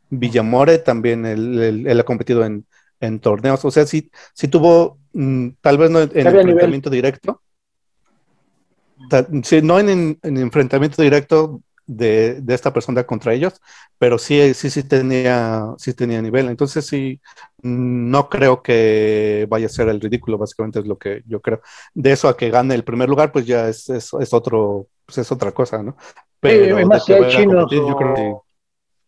[0.10, 2.65] Villamore también él, él, ha competido en,
[3.00, 3.63] en, torneos.
[3.65, 7.41] O sea, sí, sí tuvo, mm, tal vez no en, enfrentamiento directo.
[9.43, 11.62] sí, no en, en, enfrentamiento directo
[11.95, 13.62] de, de, esta persona contra ellos,
[13.97, 16.47] pero sí, sí, sí tenía, sí tenía nivel.
[16.47, 17.19] Entonces sí,
[17.62, 21.62] no creo que vaya a ser el ridículo, básicamente es lo que yo creo.
[21.93, 25.17] De eso a que gane el primer lugar, pues ya es, es, es otro, pues
[25.17, 25.97] es otra cosa, ¿no?
[26.39, 28.34] Pero sí, más si hay chinos creo que...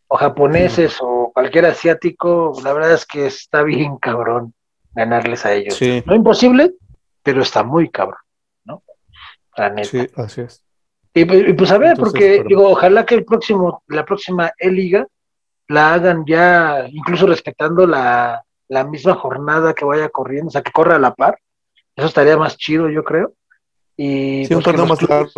[0.08, 4.54] o japoneses o cualquier asiático, la verdad es que está bien cabrón
[4.94, 5.76] ganarles a ellos.
[5.76, 6.04] Sí.
[6.06, 6.74] No imposible,
[7.24, 8.20] pero está muy cabrón,
[8.66, 8.84] ¿no?
[9.56, 9.90] La neta.
[9.90, 10.64] Sí, así es.
[11.14, 15.06] Y, pues a ver, porque digo, ojalá que el próximo, la próxima E-Liga
[15.68, 20.72] la hagan ya, incluso respetando la, la misma jornada que vaya corriendo, o sea, que
[20.72, 21.38] corra a la par.
[21.96, 23.34] Eso estaría más chido, yo creo.
[23.96, 25.30] Y sí, un pues, torneo más largo.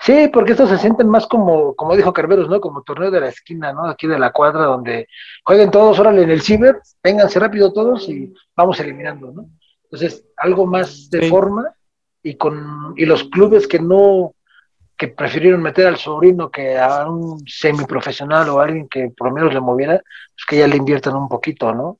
[0.00, 2.58] Sí, porque estos se sienten más como, como dijo Carveros, ¿no?
[2.60, 3.86] Como torneo de la esquina, ¿no?
[3.86, 5.06] Aquí de la cuadra, donde
[5.44, 9.46] jueguen todos, órale, en el ciber, vénganse rápido todos y vamos eliminando, ¿no?
[9.84, 11.74] Entonces, algo más de forma
[12.22, 14.32] y con y los clubes que no
[15.00, 19.54] que prefirieron meter al sobrino que a un semiprofesional o alguien que por lo menos
[19.54, 21.98] le moviera, pues que ya le inviertan un poquito, ¿no?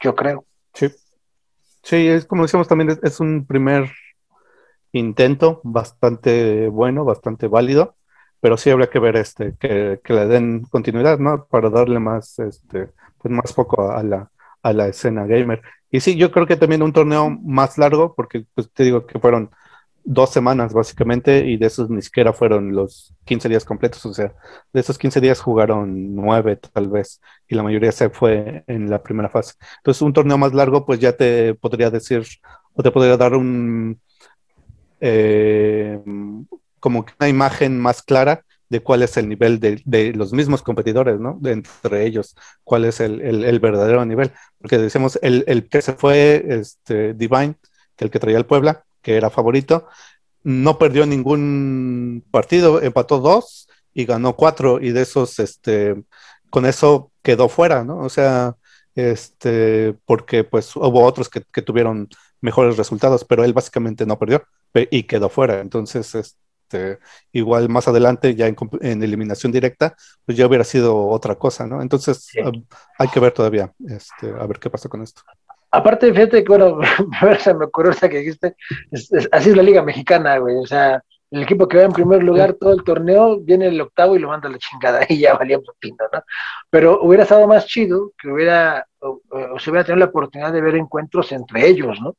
[0.00, 0.44] Yo creo.
[0.72, 0.88] Sí.
[1.84, 3.88] Sí, es como decíamos también, es un primer
[4.90, 7.94] intento bastante bueno, bastante válido,
[8.40, 11.46] pero sí habría que ver este, que, le den continuidad, ¿no?
[11.46, 14.28] Para darle más, este, pues más poco a la,
[14.60, 15.62] a la escena gamer.
[15.88, 19.20] Y sí, yo creo que también un torneo más largo, porque pues te digo que
[19.20, 19.52] fueron
[20.04, 24.34] dos semanas básicamente y de esos ni siquiera fueron los 15 días completos, o sea,
[24.72, 29.02] de esos 15 días jugaron nueve tal vez y la mayoría se fue en la
[29.02, 29.54] primera fase.
[29.78, 32.24] Entonces un torneo más largo pues ya te podría decir
[32.74, 34.00] o te podría dar un,
[35.00, 36.00] eh,
[36.80, 41.38] como una imagen más clara de cuál es el nivel de, los mismos competidores, ¿no?
[41.40, 44.32] De entre ellos, cuál es el, verdadero nivel.
[44.58, 47.54] Porque decimos, el, que se fue, este, Divine,
[47.96, 49.86] que el que traía el Puebla, que era favorito,
[50.42, 56.02] no perdió ningún partido, empató dos y ganó cuatro, y de esos, este,
[56.50, 57.98] con eso quedó fuera, ¿no?
[57.98, 58.56] O sea,
[58.96, 62.08] este, porque pues hubo otros que, que tuvieron
[62.40, 64.44] mejores resultados, pero él básicamente no perdió
[64.90, 65.60] y quedó fuera.
[65.60, 66.98] Entonces, este,
[67.32, 71.80] igual más adelante, ya en, eliminación directa, pues ya hubiera sido otra cosa, ¿no?
[71.80, 72.28] Entonces,
[72.98, 75.22] hay que ver todavía, este, a ver qué pasa con esto.
[75.74, 76.78] Aparte, fíjate que, bueno,
[77.38, 78.56] se me ocurrió esa que dijiste,
[79.32, 82.54] así es la Liga Mexicana, güey, o sea, el equipo que va en primer lugar
[82.54, 85.58] todo el torneo viene el octavo y lo manda a la chingada y ya valía
[85.58, 86.22] un poquito, ¿no?
[86.70, 90.60] Pero hubiera estado más chido que hubiera, o, o se hubiera tenido la oportunidad de
[90.60, 92.14] ver encuentros entre ellos, ¿no?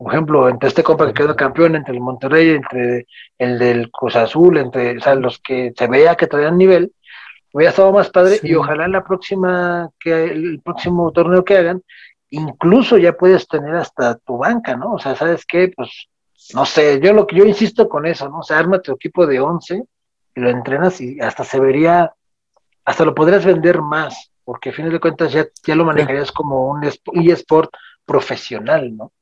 [0.00, 4.16] por ejemplo, entre este compa que quedó campeón, entre el Monterrey, entre el del Cruz
[4.16, 6.94] Azul, entre o sea, los que se veía que traían nivel,
[7.52, 11.82] hubiera estado más padre y ojalá en la próxima, que el próximo torneo que hagan,
[12.30, 14.94] incluso ya puedes tener hasta tu banca, ¿no?
[14.94, 15.72] O sea, ¿sabes qué?
[15.74, 16.08] Pues,
[16.54, 18.38] no sé, yo lo que yo insisto con eso, ¿no?
[18.38, 19.82] O sea, arma tu equipo de 11
[20.34, 22.14] y lo entrenas y hasta se vería,
[22.84, 26.70] hasta lo podrías vender más, porque a fin de cuentas ya, ya lo manejarías como
[26.70, 27.70] un eSport
[28.04, 29.12] profesional, ¿no?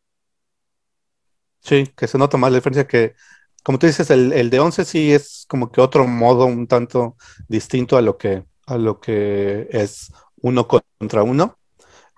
[1.61, 3.15] Sí, que se nota más la diferencia que,
[3.63, 7.17] como tú dices, el, de 11 sí es como que otro modo un tanto
[7.49, 11.59] distinto a lo que, a lo que es uno contra uno.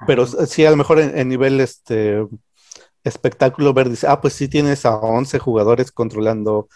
[0.06, 2.26] Pero sí, a lo mejor en, nivel este
[3.04, 6.68] espectáculo ver, dice, ah, pues sí tienes a 11 jugadores controlando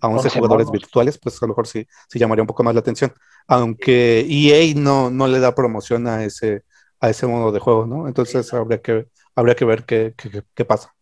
[0.00, 2.80] a 11 jugadores virtuales, pues a lo mejor sí, sí llamaría un poco más la
[2.80, 3.12] atención.
[3.46, 6.62] Aunque EA no, no le da promoción a ese,
[7.00, 8.08] a ese modo de juego, ¿no?
[8.08, 10.94] Entonces habría que, habría que ver qué, qué, qué pasa.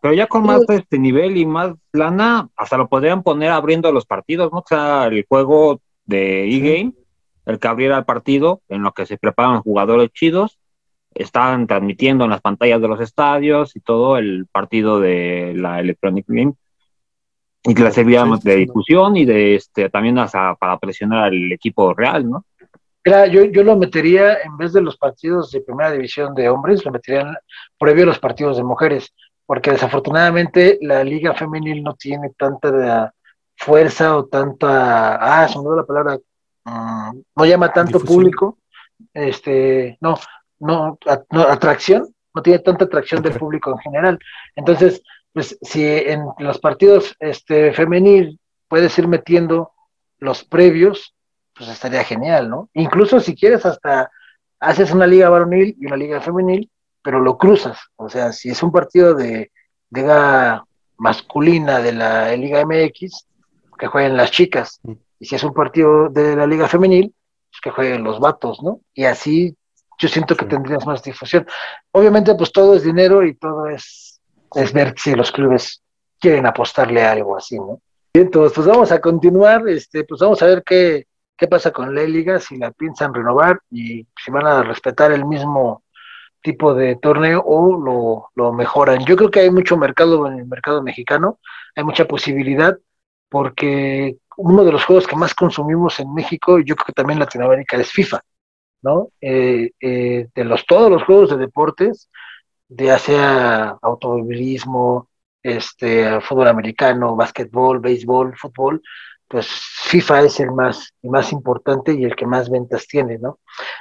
[0.00, 3.90] Pero ya con más de este nivel y más lana, hasta lo podrían poner abriendo
[3.90, 4.58] los partidos, ¿no?
[4.58, 6.94] O sea, el juego de e-game,
[7.48, 10.58] el que abriera el partido, en lo que se preparan jugadores chidos,
[11.14, 16.26] están transmitiendo en las pantallas de los estadios y todo el partido de la Electronic
[16.28, 16.54] Game.
[17.64, 21.92] Y que le servía de difusión y de este también hasta para presionar al equipo
[21.92, 22.44] real, ¿no?
[23.02, 26.84] Claro, yo, yo lo metería en vez de los partidos de primera división de hombres,
[26.84, 27.40] lo metería
[27.78, 29.12] previo a los partidos de mujeres
[29.48, 33.14] porque desafortunadamente la liga femenil no tiene tanta
[33.56, 36.18] fuerza o tanta, ah, se me dio la palabra,
[36.68, 38.58] mm, no llama tanto público,
[39.14, 40.18] este, no,
[40.58, 40.98] no,
[41.30, 44.18] atracción, no tiene tanta atracción del público en general.
[44.54, 45.02] Entonces,
[45.32, 49.72] pues si en los partidos este, femenil puedes ir metiendo
[50.18, 51.14] los previos,
[51.54, 52.68] pues estaría genial, ¿no?
[52.74, 54.10] Incluso si quieres hasta
[54.60, 56.70] haces una liga varonil y una liga femenil
[57.08, 57.78] pero lo cruzas.
[57.96, 59.50] O sea, si es un partido de
[59.90, 60.62] liga
[60.98, 63.26] masculina de la Liga MX,
[63.78, 64.80] que jueguen las chicas.
[65.18, 67.14] Y si es un partido de la Liga Femenil,
[67.50, 68.80] pues, que jueguen los vatos, ¿no?
[68.94, 69.56] Y así
[69.98, 71.46] yo siento que tendrías más difusión.
[71.90, 74.20] Obviamente, pues todo es dinero y todo es,
[74.54, 75.82] es ver si los clubes
[76.20, 77.80] quieren apostarle a algo así, ¿no?
[78.14, 82.02] entonces, pues vamos a continuar, este, pues vamos a ver qué, qué pasa con la
[82.02, 85.84] liga, si la piensan renovar y si van a respetar el mismo
[86.42, 89.04] tipo de torneo o lo, lo mejoran.
[89.04, 91.38] Yo creo que hay mucho mercado en el mercado mexicano,
[91.76, 92.76] hay mucha posibilidad,
[93.28, 97.24] porque uno de los juegos que más consumimos en México, yo creo que también en
[97.24, 98.20] Latinoamérica, es FIFA,
[98.82, 99.08] ¿no?
[99.20, 102.08] Eh, eh, de los, todos los juegos de deportes,
[102.68, 105.08] ya sea automovilismo,
[105.42, 108.80] este, fútbol americano, básquetbol, béisbol, fútbol,
[109.26, 113.40] pues FIFA es el más, el más importante y el que más ventas tiene, ¿no?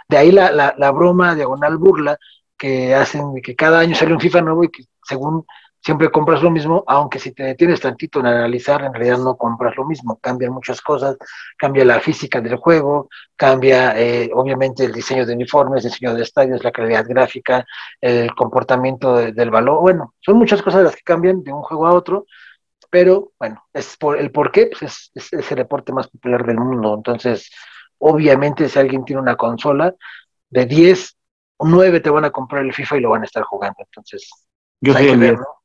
[0.09, 2.17] De ahí la, la, la broma diagonal burla
[2.57, 5.45] que hacen que cada año sale un FIFA nuevo y que según
[5.87, 9.73] siempre compras lo mismo, aunque si te detienes tantito en analizar, en realidad no compras
[9.77, 11.15] lo mismo, cambian muchas cosas,
[11.57, 16.23] cambia la física del juego, cambia eh, obviamente el diseño de uniformes, el diseño de
[16.23, 17.65] estadios, la calidad gráfica,
[18.01, 21.93] el comportamiento del valor, bueno, son muchas cosas las que cambian de un juego a
[21.93, 22.25] otro,
[22.89, 26.57] pero bueno, es por el por qué, pues es, es, el deporte más popular del
[26.57, 27.49] mundo, entonces
[27.97, 29.95] obviamente si alguien tiene una consola
[30.49, 31.15] de 10,
[31.59, 34.29] 9 te van a comprar el FIFA y lo van a estar jugando, entonces...
[34.79, 35.56] Yo pues, soy el ver, ¿no?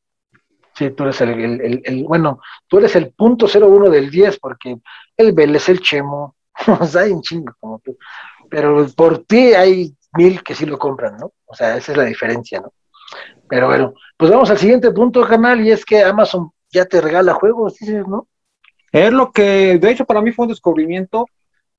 [0.82, 4.76] Sí, tú eres el, bueno, tú eres el punto cero uno del 10 porque
[5.16, 6.34] el Vélez, el Chemo,
[6.80, 7.96] o sea, hay un chingo como tú.
[8.50, 11.32] Pero por ti hay mil que sí lo compran, ¿no?
[11.46, 12.72] O sea, esa es la diferencia, ¿no?
[13.48, 17.34] Pero bueno, pues vamos al siguiente punto, canal, y es que Amazon ya te regala
[17.34, 18.26] juegos, dices, ¿no?
[18.90, 21.26] Es lo que, de hecho, para mí fue un descubrimiento.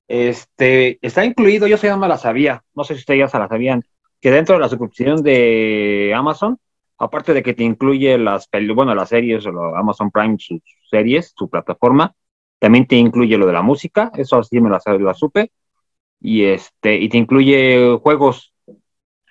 [0.08, 3.48] Este, está incluido, yo no me la sabía, no sé si ustedes ya se la
[3.48, 3.82] sabían,
[4.20, 6.58] que dentro de la suscripción de Amazon
[7.04, 11.48] aparte de que te incluye las, bueno, las series, o Amazon Prime, sus series, su
[11.48, 12.14] plataforma,
[12.58, 15.52] también te incluye lo de la música, eso sí me la, la supe,
[16.20, 18.54] y este, y te incluye juegos.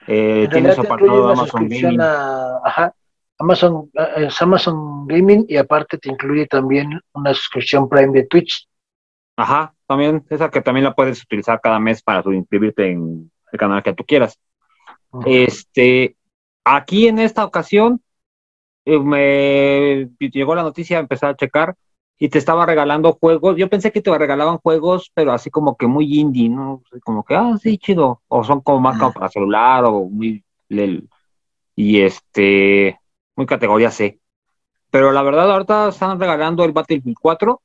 [0.05, 1.99] Eh, tienes apartado Amazon Gaming.
[1.99, 2.93] A, ajá,
[3.39, 8.67] Amazon, es Amazon Gaming y aparte te incluye también una suscripción Prime de Twitch.
[9.35, 13.81] Ajá, también, esa que también la puedes utilizar cada mes para inscribirte en el canal
[13.81, 14.37] que tú quieras.
[15.25, 16.15] Este,
[16.63, 18.01] Aquí en esta ocasión
[18.85, 21.75] eh, me llegó la noticia, empecé a checar
[22.17, 23.57] y te estaba regalando juegos.
[23.57, 26.81] Yo pensé que te regalaban juegos, pero así como que muy indie, ¿no?
[27.03, 28.21] Como que, ah, sí, chido.
[28.27, 30.43] O son como marca para celular o muy.
[31.75, 32.99] Y este.
[33.35, 34.19] Muy categoría C.
[34.91, 37.61] Pero la verdad, ahorita están regalando el Battlefield 4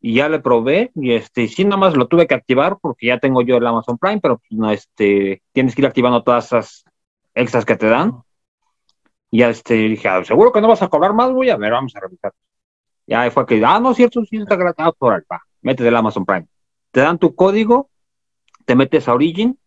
[0.00, 3.18] y ya le probé y este sí nada más lo tuve que activar porque ya
[3.18, 6.84] tengo yo el Amazon Prime pero no este tienes que ir activando todas esas
[7.34, 8.22] extras que te dan.
[9.30, 11.72] Y ya este, dije, ah, seguro que no vas a cobrar más, voy a ver,
[11.72, 12.32] vamos a revisar.
[13.06, 16.24] Ya fue que, ah, no, cierto, sí está gratis, ah, por alfa, métete el Amazon
[16.24, 16.46] Prime.
[16.90, 17.88] Te dan tu código,
[18.64, 19.58] te metes a Origin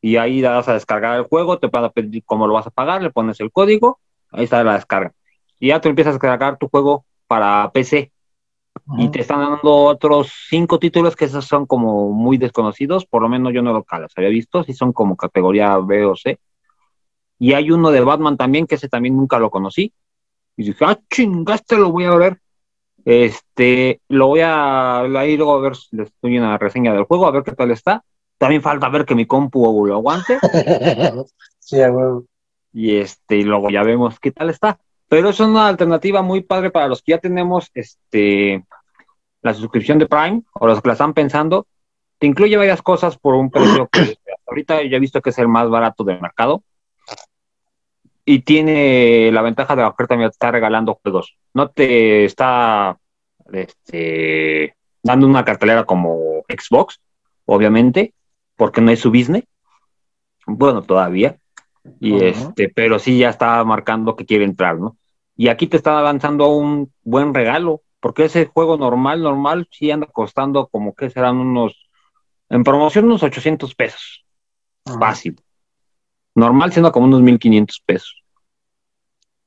[0.00, 2.70] y ahí vas a descargar el juego, te van a pedir cómo lo vas a
[2.70, 5.12] pagar, le pones el código, ahí está la descarga.
[5.60, 8.10] Y ya tú empiezas a descargar tu juego para PC.
[8.86, 9.04] Uh -huh.
[9.04, 13.28] Y te están dando otros cinco títulos que esos son como muy desconocidos, por lo
[13.28, 13.84] menos yo no los
[14.16, 16.38] había visto, si son como categoría B o C
[17.44, 19.92] y hay uno de Batman también, que ese también nunca lo conocí.
[20.56, 22.38] Y dije, ah, chingaste, lo voy a ver.
[23.04, 27.32] Este, lo voy a, ahí luego a ver, les doy una reseña del juego, a
[27.32, 28.02] ver qué tal está.
[28.38, 30.38] También falta ver que mi compu lo aguante.
[31.58, 32.24] sí, bueno.
[32.72, 34.78] Y este, y luego ya vemos qué tal está.
[35.06, 38.64] Pero es una alternativa muy padre para los que ya tenemos este
[39.42, 41.66] la suscripción de Prime o los que la están pensando.
[42.16, 45.48] Te incluye varias cosas por un precio que ahorita ya he visto que es el
[45.48, 46.62] más barato del mercado
[48.24, 51.36] y tiene la ventaja de la oferta me está regalando juegos.
[51.52, 52.98] No te está
[53.52, 57.00] este, dando una cartelera como Xbox,
[57.44, 58.14] obviamente,
[58.56, 59.44] porque no es su business.
[60.46, 61.36] Bueno, todavía.
[62.00, 62.22] Y uh -huh.
[62.24, 64.96] este, pero sí ya está marcando que quiere entrar, ¿no?
[65.36, 70.06] Y aquí te está avanzando un buen regalo, porque ese juego normal, normal, sí anda
[70.06, 71.90] costando como que serán unos,
[72.48, 74.24] en promoción, unos 800 pesos.
[74.86, 74.98] Uh -huh.
[74.98, 75.36] Fácil
[76.34, 78.23] normal siendo como unos 1500 pesos.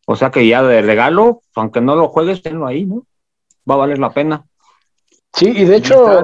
[0.09, 3.05] O sea que ya de regalo, aunque no lo juegues, tenlo ahí, ¿no?
[3.69, 4.45] Va a valer la pena.
[5.33, 6.23] Sí, y de hecho.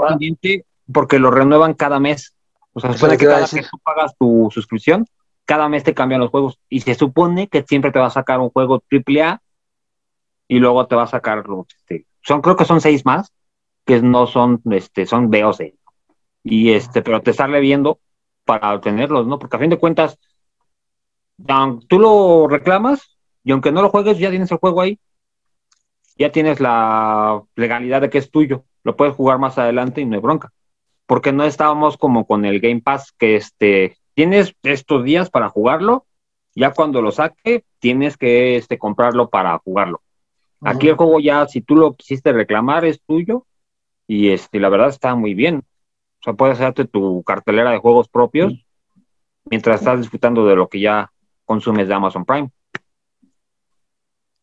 [0.91, 2.34] porque lo renuevan cada mes.
[2.71, 5.05] O sea, se supone que cada que tú pagas tu suscripción,
[5.43, 6.57] cada mes te cambian los juegos.
[6.69, 9.41] Y se supone que siempre te va a sacar un juego AAA
[10.47, 11.43] y luego te va a sacar.
[11.77, 13.34] Este, son, creo que son seis más,
[13.86, 15.75] que no son, este, son B o C.
[16.41, 17.99] Y este, pero te sale viendo
[18.45, 19.39] para obtenerlos, ¿no?
[19.39, 20.17] Porque a fin de cuentas,
[21.89, 23.12] tú lo reclamas
[23.43, 24.99] y aunque no lo juegues, ya tienes el juego ahí.
[26.17, 28.65] Ya tienes la legalidad de que es tuyo.
[28.83, 30.51] Lo puedes jugar más adelante y no hay bronca.
[31.05, 36.05] porque no estábamos como con el Game Pass, que este, tienes estos días para jugarlo,
[36.55, 40.01] ya cuando lo saque, tienes que este, comprarlo para jugarlo.
[40.61, 43.45] Aquí el juego ya, si tú lo quisiste reclamar, es tuyo,
[44.07, 45.57] y este, la verdad está muy bien.
[45.57, 48.53] O sea, puedes hacerte tu cartelera de juegos propios
[49.45, 51.11] mientras estás disfrutando de lo que ya
[51.43, 52.49] consumes de Amazon Prime.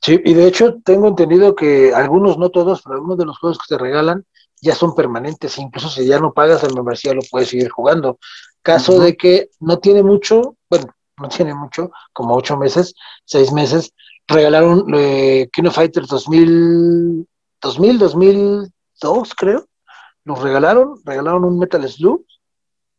[0.02, 3.58] Sí, y de hecho tengo entendido que algunos, no todos, pero algunos de los juegos
[3.58, 4.24] que te regalan
[4.62, 8.18] ya son permanentes, incluso si ya no pagas el membresía lo puedes seguir jugando.
[8.62, 10.86] Caso de que no tiene mucho, bueno,
[11.18, 12.94] no tiene mucho, como ocho meses,
[13.24, 13.92] seis meses,
[14.26, 17.26] regalaron eh, King of Fighters 2000,
[17.60, 19.66] 2000, 2002 creo,
[20.24, 22.24] los regalaron, regalaron un Metal Slug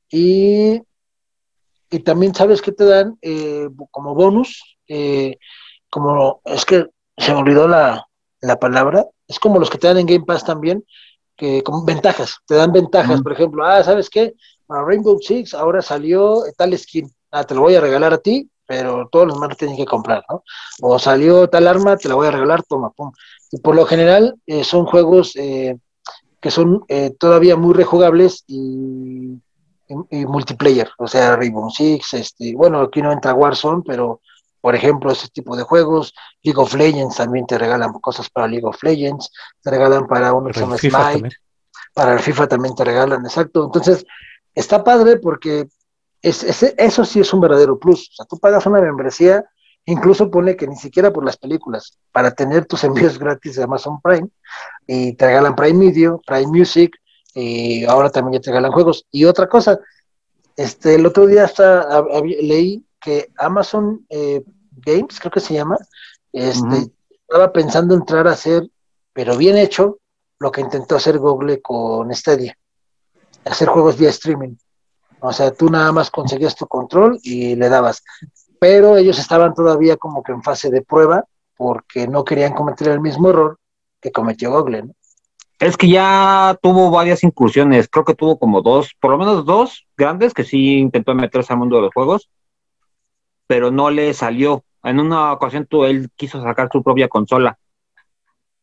[0.09, 0.81] y,
[1.89, 5.37] y también sabes que te dan eh, como bonus, eh,
[5.91, 6.87] como es que
[7.17, 8.07] se me olvidó la,
[8.41, 10.83] la, palabra, es como los que te dan en Game Pass también,
[11.35, 14.33] que como ventajas, te dan ventajas, por ejemplo, ah, ¿sabes qué?
[14.65, 18.49] Para Rainbow Six ahora salió tal skin, ah, te lo voy a regalar a ti,
[18.65, 20.43] pero todos los demás tienen que comprar, ¿no?
[20.81, 23.11] O salió tal arma, te la voy a regalar, toma, pum.
[23.51, 25.77] Y por lo general eh, son juegos eh,
[26.39, 29.37] que son eh, todavía muy rejugables y,
[30.09, 34.21] y, multiplayer, o sea, Rainbow Six, este, bueno, aquí no entra Warzone, pero
[34.61, 36.13] por ejemplo, ese tipo de juegos.
[36.43, 39.31] League of Legends también te regalan cosas para League of Legends,
[39.61, 41.29] te regalan para un examen Smite,
[41.93, 43.65] para el FIFA también te regalan, exacto.
[43.65, 44.05] Entonces,
[44.53, 45.67] está padre porque
[46.21, 46.43] es,
[46.77, 48.09] eso sí es un verdadero plus.
[48.11, 49.43] O sea, tú pagas una membresía,
[49.85, 53.99] incluso pone que ni siquiera por las películas, para tener tus envíos gratis de Amazon
[54.01, 54.29] Prime,
[54.85, 56.95] y te regalan Prime Video, Prime Music,
[57.33, 59.07] y ahora también ya te regalan juegos.
[59.11, 59.79] Y otra cosa,
[60.55, 65.77] este, el otro día hasta leí que Amazon eh, Games, creo que se llama,
[66.31, 66.91] este,
[67.27, 68.69] estaba pensando entrar a hacer,
[69.13, 69.97] pero bien hecho,
[70.39, 72.57] lo que intentó hacer Google con Stadia,
[73.45, 74.55] hacer juegos vía streaming.
[75.19, 78.03] O sea, tú nada más conseguías tu control y le dabas.
[78.59, 81.25] Pero ellos estaban todavía como que en fase de prueba
[81.57, 83.59] porque no querían cometer el mismo error
[83.99, 84.85] que cometió Google.
[85.59, 89.85] Es que ya tuvo varias incursiones, creo que tuvo como dos, por lo menos dos
[89.95, 92.29] grandes que sí intentó meterse al mundo de los juegos
[93.51, 94.63] pero no le salió.
[94.81, 97.57] En una ocasión tú, él quiso sacar su propia consola,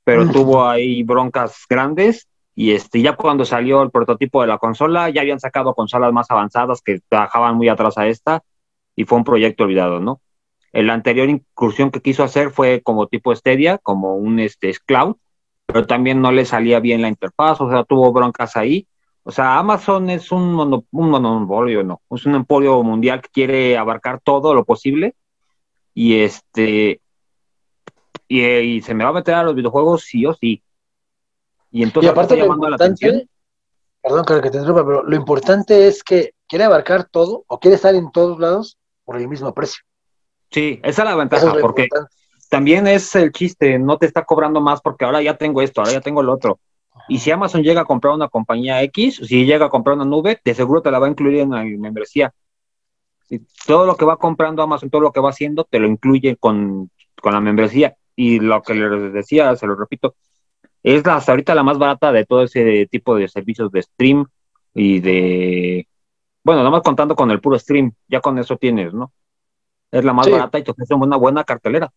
[0.03, 5.11] pero tuvo ahí broncas grandes y este, ya cuando salió el prototipo de la consola,
[5.11, 8.43] ya habían sacado consolas más avanzadas que trabajaban muy atrás a esta
[8.97, 10.22] y fue un proyecto olvidado, ¿no?
[10.72, 15.16] La anterior incursión que quiso hacer fue como tipo Stadia, como un este, cloud,
[15.66, 18.86] pero también no le salía bien la interfaz, o sea, tuvo broncas ahí
[19.29, 20.55] o sea, Amazon es un,
[20.91, 25.16] monopolio, no, es un emporio mundial que quiere abarcar todo lo posible
[25.93, 27.03] y este
[28.26, 30.62] y, se me va a meter a los videojuegos sí o sí.
[31.70, 33.29] Y entonces aparte llamando la atención.
[34.01, 37.74] Perdón, creo que te interrumpa, pero lo importante es que quiere abarcar todo o quiere
[37.74, 39.83] estar en todos lados por el mismo precio.
[40.51, 41.87] Sí, esa es la ventaja, porque
[42.49, 45.93] también es el chiste, no te está cobrando más porque ahora ya tengo esto, ahora
[45.93, 46.59] ya tengo el otro.
[47.09, 50.41] Y si Amazon llega a comprar una compañía X, si llega a comprar una nube,
[50.45, 52.33] de seguro te la va a incluir en la membresía.
[53.67, 56.91] todo lo que va comprando Amazon, todo lo que va haciendo, te lo incluye con,
[57.23, 57.97] la membresía.
[58.15, 60.15] Y lo que les decía, se lo repito,
[60.83, 64.27] es hasta ahorita la más barata de todo ese tipo de servicios de stream
[64.75, 65.89] y de,
[66.45, 69.13] bueno, nada más contando con el puro stream, ya con eso tienes, ¿no?
[69.91, 71.91] Es la más barata y te ofrece una buena cartelera.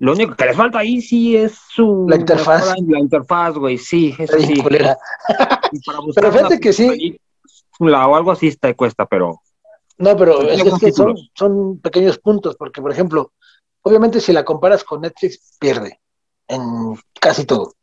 [0.00, 2.06] Lo único que les falta ahí sí es su...
[2.08, 2.74] La interfaz.
[2.88, 4.54] La interfaz, güey, sí, eso sí.
[6.14, 7.20] pero fíjate que sí.
[7.78, 7.86] o
[8.16, 9.42] algo así te cuesta, pero...
[9.98, 13.32] No, pero es, que son, son pequeños puntos, porque, por ejemplo,
[13.82, 16.00] obviamente si la comparas con Netflix, pierde
[16.48, 17.74] en casi todo.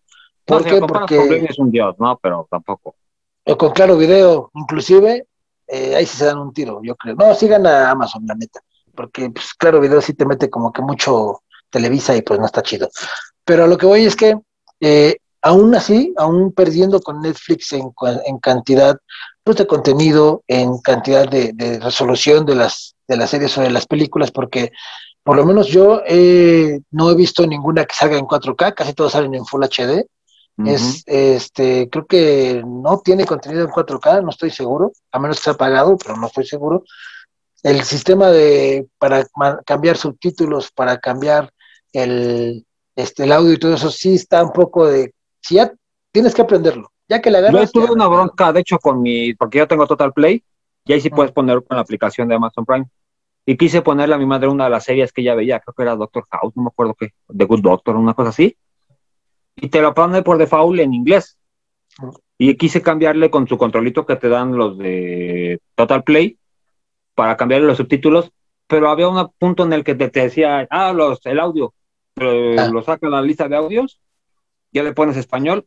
[0.43, 0.79] ¿Por qué?
[0.79, 2.17] Porque es un dios, ¿no?
[2.19, 2.95] Pero tampoco.
[3.43, 5.27] O con Claro Video, inclusive,
[5.67, 7.13] eh, ahí sí se dan un tiro, yo creo.
[7.13, 8.61] No, sigan a Amazon, la neta,
[8.95, 12.61] porque pues, Claro Video sí te mete como que mucho Televisa y pues no está
[12.61, 12.89] chido.
[13.43, 14.35] Pero lo que voy es que
[14.79, 17.91] eh, aún así, aún perdiendo con Netflix en,
[18.25, 18.97] en cantidad
[19.43, 23.85] pues, de contenido, en cantidad de, resolución de las, de las series o de las
[23.85, 24.71] películas, porque
[25.23, 29.13] por lo menos yo eh, no he visto ninguna que salga en 4K, casi todas
[29.13, 30.05] salen en Full HD.
[30.65, 35.43] Es, este, creo que no tiene contenido en 4K, no estoy seguro, a menos que
[35.43, 36.83] sea pagado, pero no estoy seguro.
[37.61, 39.25] El sistema de para
[39.65, 41.51] cambiar subtítulos, para cambiar
[41.97, 45.71] el, este, el audio y todo eso sí está un poco de, si ya
[46.11, 47.71] tienes que aprenderlo, ya que la agarras.
[47.71, 50.43] Yo tuve una bronca, de hecho, con mi, porque yo tengo Total Play,
[50.85, 52.85] y ahí sí puedes poner con la aplicación de Amazon Prime.
[53.45, 55.83] Y quise ponerle a mi madre una de las series que ella veía, creo que
[55.83, 58.55] era Doctor House, no me acuerdo qué, The Good Doctor, una cosa así.
[59.55, 61.37] Y te lo pone por default en inglés.
[62.37, 66.37] Y quise cambiarle con su controlito que te dan los de Total Play
[67.15, 68.31] para cambiarle los subtítulos,
[68.67, 71.73] pero había un punto en el que te, decía, ah, los, el audio,
[72.17, 72.67] pero Ah.
[72.69, 73.99] lo saca la lista de audios,
[74.71, 75.65] ya le pones español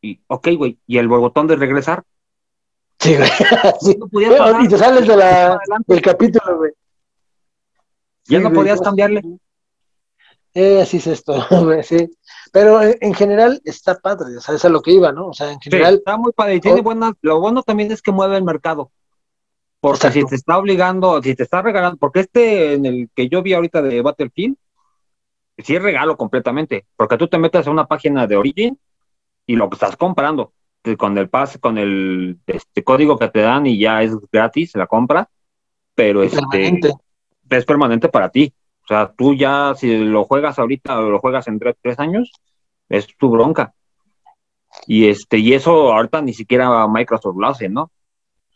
[0.00, 2.02] y, ok, güey, y el botón de regresar.
[2.98, 3.28] Sí, güey.
[3.80, 3.96] Sí.
[3.98, 6.72] No podías Bueno, pasar, y te sales de la, del capítulo, güey.
[8.26, 9.22] ya Sí, no podías no, cambiarle.
[10.54, 12.08] Eh, así es esto, güey, sí.
[12.52, 15.28] Pero en, en general está padre, o sea, es a lo que iba, ¿no?
[15.28, 16.56] O sea, en Sí, general, está muy padre.
[16.56, 16.84] y Tiene Oh.
[16.84, 18.90] buenas, lo bueno también es que mueve el mercado.
[19.80, 20.20] Porque Exacto.
[20.20, 23.54] si te está obligando, si te está regalando, porque este en el que yo vi
[23.54, 24.56] ahorita de Battlefield,
[25.62, 28.78] sí es regalo completamente, porque tú te metes a una página de Origin
[29.46, 30.52] y lo que estás comprando,
[30.98, 34.86] con el pase, con el este, código que te dan y ya es gratis la
[34.86, 35.28] compra,
[35.94, 36.92] pero este, permanente.
[37.50, 38.52] es permanente para ti.
[38.84, 42.32] O sea, tú ya, si lo juegas ahorita o lo juegas en tres, tres años,
[42.88, 43.74] es tu bronca.
[44.86, 47.90] Y este, y eso ahorita ni siquiera Microsoft lo hace, ¿no?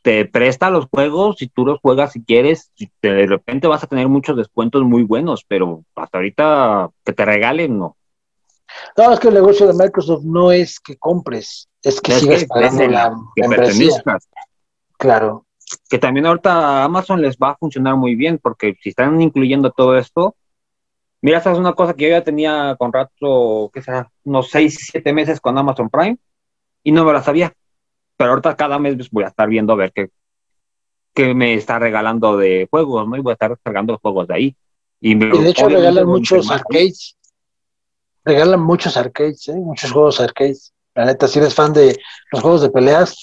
[0.07, 2.71] Te presta los juegos y tú los juegas si quieres,
[3.03, 7.77] de repente vas a tener muchos descuentos muy buenos, pero hasta ahorita que te regalen,
[7.77, 7.97] no.
[8.97, 12.43] No, es que el negocio de Microsoft no es que compres, es que Es sigas
[12.43, 14.29] que pagando la que pertenezcas.
[14.97, 15.45] Claro.
[15.91, 19.73] que también ahorita a Amazon les va a funcionar muy bien, porque si están incluyendo
[19.73, 20.37] todo esto,
[21.21, 24.09] mira, esa es una cosa que yo ya tenía con rato, ¿qué será?
[24.23, 26.17] Unos 6, 7 meses con Amazon Prime
[26.85, 27.53] y no me la sabía.
[28.17, 30.11] Pero ahorita cada mes pues, voy a estar viendo a ver qué,
[31.15, 33.17] qué me está regalando de juegos, ¿no?
[33.17, 34.57] Y voy a estar descargando juegos de ahí.
[35.01, 37.17] Y, me- Y de hecho regalan muchos arcades.
[38.25, 39.55] Regalan muchos arcades, ¿eh?
[39.55, 40.73] muchos juegos arcades.
[40.95, 41.97] La neta, si eres fan de
[42.33, 43.15] los juegos de peleas,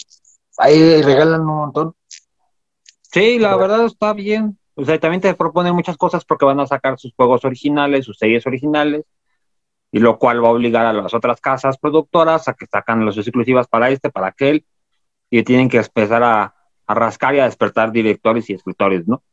[0.57, 1.95] ahí regalan un montón.
[3.01, 4.57] Sí, la verdad está bien.
[4.75, 8.17] O sea, también te proponen muchas cosas porque van a sacar sus juegos originales, sus
[8.17, 9.05] series originales,
[9.91, 13.17] y lo cual va a obligar a las otras casas productoras a que sacan las
[13.17, 14.65] exclusivas para este, para aquel,
[15.35, 16.53] y tienen que empezar a,
[16.85, 19.23] a rascar y a despertar directores y escritores, ¿no?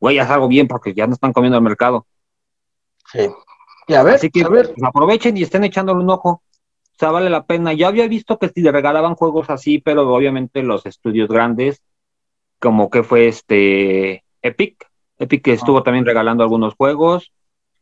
[0.00, 2.04] Güey, haz algo bien porque ya no están comiendo el mercado.
[3.12, 3.28] Sí.
[3.86, 6.30] Y a ver, Así que a ver, pues, aprovechen y estén echándole un ojo.
[6.30, 7.72] O sea, vale la pena.
[7.74, 11.80] Ya había visto que si le regalaban juegos así, pero obviamente los estudios grandes,
[12.58, 14.84] como que fue este Epic.
[15.16, 17.32] Epic que estuvo también regalando algunos juegos.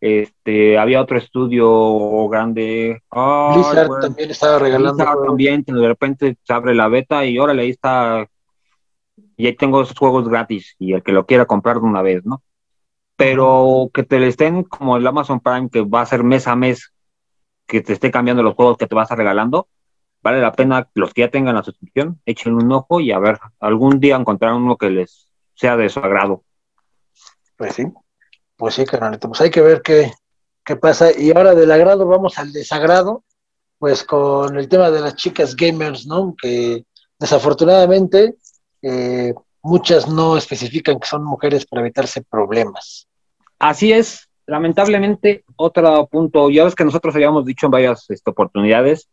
[0.07, 3.02] Este, había otro estudio grande.
[3.09, 4.00] Ay, Blizzard güey.
[4.02, 7.70] también estaba regalando Blizzard también, que de repente se abre la beta y órale, ahí
[7.70, 8.28] está.
[9.38, 12.22] Y ahí tengo esos juegos gratis y el que lo quiera comprar de una vez,
[12.26, 12.42] ¿no?
[13.16, 16.55] Pero que te le estén como el Amazon Prime, que va a ser mes a
[16.55, 16.92] mes,
[17.66, 19.68] que te esté cambiando los juegos que te vas a regalando,
[20.22, 23.38] vale la pena los que ya tengan la suscripción, echen un ojo y a ver,
[23.59, 26.44] algún día encontrar uno que les sea de su agrado.
[27.57, 27.86] Pues sí,
[28.57, 29.28] pues sí, carnalito.
[29.28, 30.12] Pues hay que ver qué,
[30.64, 31.11] qué pasa.
[31.16, 33.24] Y ahora del agrado vamos al desagrado,
[33.78, 36.34] pues con el tema de las chicas gamers, ¿no?
[36.40, 36.84] Que
[37.18, 38.36] desafortunadamente
[38.82, 43.09] eh, muchas no especifican que son mujeres para evitarse problemas.
[43.59, 49.09] Así es, lamentablemente, otro punto, ya ves que nosotros habíamos dicho en varias este, oportunidades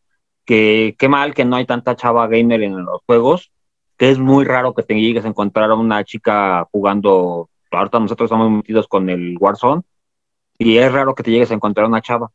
[0.46, 3.52] que qué mal que no hay tanta chava gamer en los juegos,
[3.98, 8.28] que es muy raro que te llegues a encontrar a una chica jugando, ahorita nosotros
[8.28, 9.82] estamos metidos con el Warzone,
[10.58, 12.32] y es raro que te llegues a encontrar una chava.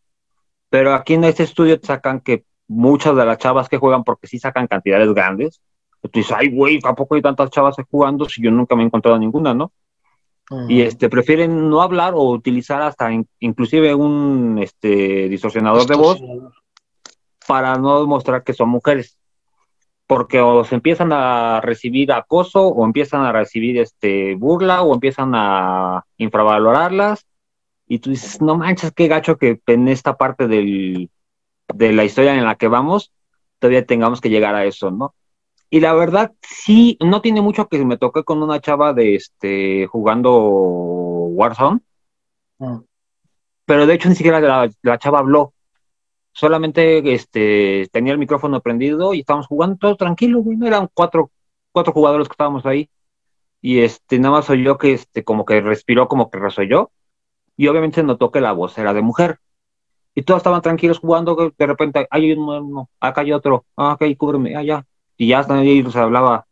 [0.70, 4.26] Pero aquí en este estudio te sacan que muchas de las chavas que juegan, porque
[4.26, 5.60] sí sacan cantidades grandes,
[6.02, 8.86] y tú dices, ay, güey, tampoco hay tantas chavas jugando si yo nunca me he
[8.86, 9.72] encontrado ninguna, ¿no?
[10.68, 16.20] y este prefieren no hablar o utilizar hasta in- inclusive un este distorsionador de voz
[17.48, 19.15] para no demostrar que son mujeres
[20.06, 25.32] porque o se empiezan a recibir acoso o empiezan a recibir este burla o empiezan
[25.34, 27.26] a infravalorarlas
[27.88, 31.10] y tú dices no manches qué gacho que en esta parte del,
[31.74, 33.12] de la historia en la que vamos
[33.58, 35.14] todavía tengamos que llegar a eso no
[35.68, 39.86] y la verdad, sí, no tiene mucho que me toqué con una chava de este
[39.88, 41.80] jugando Warzone,
[42.58, 42.78] Mm.
[43.66, 45.52] pero de hecho ni siquiera la, la chava habló.
[46.38, 50.58] Solamente este tenía el micrófono prendido y estábamos jugando todo tranquilo, güey.
[50.58, 51.30] No eran cuatro,
[51.72, 52.90] cuatro jugadores que estábamos ahí.
[53.62, 56.90] Y este, nada más oyó que este, como que respiró, como que resolló.
[57.56, 59.38] Y obviamente se notó que la voz era de mujer.
[60.14, 64.04] Y todos estaban tranquilos jugando, que de repente, hay uno, acá hay otro, ah, ok,
[64.18, 64.84] cúbreme, allá.
[65.16, 66.46] Y ya están ahí, se hablaba.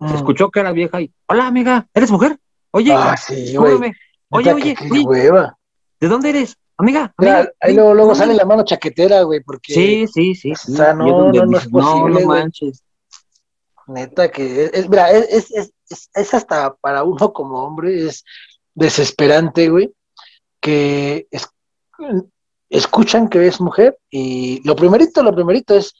[0.00, 0.16] Se Mm.
[0.16, 2.38] escuchó que era vieja y, hola amiga, ¿eres mujer?
[2.70, 3.92] Oye, Ah, sí, cúbreme.
[4.30, 5.58] Oye, oye, qué- qué oye, hueva.
[6.00, 6.56] ¿de dónde eres?
[6.76, 10.52] Amiga, Mira, ahí luego, luego sale la mano chaquetera, güey, porque Sí, sí, sí.
[10.52, 12.26] O sea, no, no, no es posible, no güey.
[12.26, 12.82] manches.
[13.86, 18.24] neta que es, mira, es, es, es, es- es hasta para uno como hombre, es
[18.74, 19.92] desesperante, güey,
[20.60, 21.48] que es-
[22.70, 25.94] escuchan que es mujer y lo primerito, lo primerito es,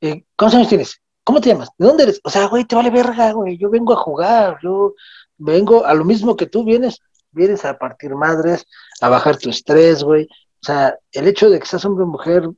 [0.00, 1.00] eh, ¿cuántos años tienes?
[1.22, 1.68] ¿cómo te llamas?
[1.78, 2.20] ¿De dónde eres?
[2.24, 4.94] O sea, güey, te vale verga, güey, yo vengo a jugar, yo
[5.38, 6.98] vengo a lo mismo que tú vienes,
[7.30, 8.66] vienes a partir madres,
[9.00, 10.24] a bajar tu estrés, güey.
[10.24, 12.48] O sea, el hecho de que seas hombre o mujer,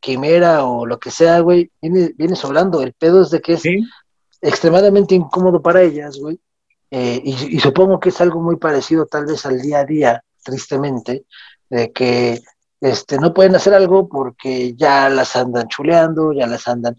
[0.00, 2.80] quimera o lo que sea, güey, viene, viene sobrando.
[2.82, 3.62] El pedo es de que es
[4.40, 6.40] extremadamente incómodo para ellas, güey.
[6.90, 10.24] Eh, y, y, supongo que es algo muy parecido tal vez al día a día,
[10.42, 11.24] tristemente,
[11.68, 12.40] de que
[12.80, 16.96] este, no pueden hacer algo porque ya las andan chuleando, ya las andan.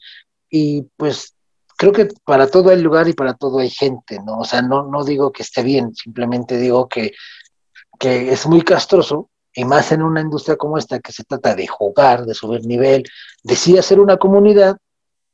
[0.50, 1.36] Y pues
[1.78, 4.40] creo que para todo hay lugar y para todo hay gente, ¿no?
[4.40, 7.12] O sea, no, no digo que esté bien, simplemente digo que,
[8.02, 11.68] que es muy castroso y más en una industria como esta que se trata de
[11.68, 13.04] jugar, de subir nivel,
[13.44, 14.76] de sí hacer una comunidad,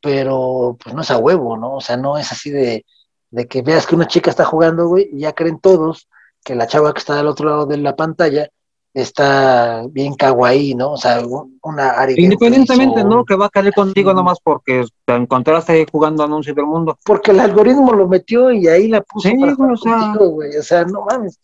[0.02, 1.76] pero pues no es a huevo, ¿no?
[1.76, 2.86] O sea, no es así de,
[3.32, 6.10] de que veas que una chica está jugando, güey, y ya creen todos
[6.44, 8.50] que la chava que está al otro lado de la pantalla
[9.02, 10.94] está bien kawaii, ¿no?
[10.94, 11.22] O sea,
[11.62, 12.16] una área.
[12.18, 13.24] Independientemente, ¿no?
[13.24, 16.98] Que va a caer contigo nomás porque te encontraste jugando Anuncio del Mundo.
[17.06, 20.14] Porque el algoritmo lo metió y ahí la puso para o sea...
[20.18, 20.58] güey.
[20.58, 21.40] O sea, no mames.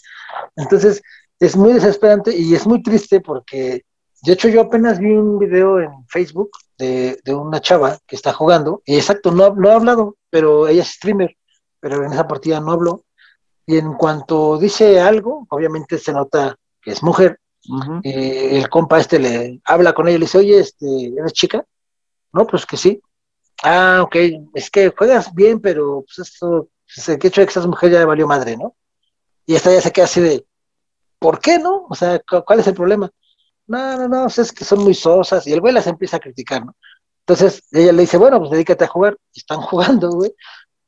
[0.55, 1.01] Entonces,
[1.39, 3.83] es muy desesperante y es muy triste porque,
[4.23, 8.33] de hecho, yo apenas vi un video en Facebook de, de una chava que está
[8.33, 11.35] jugando, y exacto, no, no ha hablado, pero ella es streamer,
[11.79, 13.03] pero en esa partida no habló.
[13.65, 19.19] Y en cuanto dice algo, obviamente se nota que es mujer, y el compa este
[19.19, 21.65] le habla con ella y le dice, oye, este, ¿eres chica?
[22.33, 23.01] No, pues que sí.
[23.63, 24.15] Ah, ok,
[24.53, 28.05] es que juegas bien, pero pues esto, pues, el hecho de que seas mujer ya
[28.05, 28.75] valió madre, ¿no?
[29.45, 30.45] Y esta ya se queda así de,
[31.19, 31.85] ¿por qué no?
[31.89, 33.09] O sea, ¿cuál es el problema?
[33.67, 36.65] No, no, no, es que son muy sosas, y el güey las empieza a criticar,
[36.65, 36.75] ¿no?
[37.21, 40.33] Entonces ella le dice, bueno, pues dedícate a jugar, y están jugando, güey,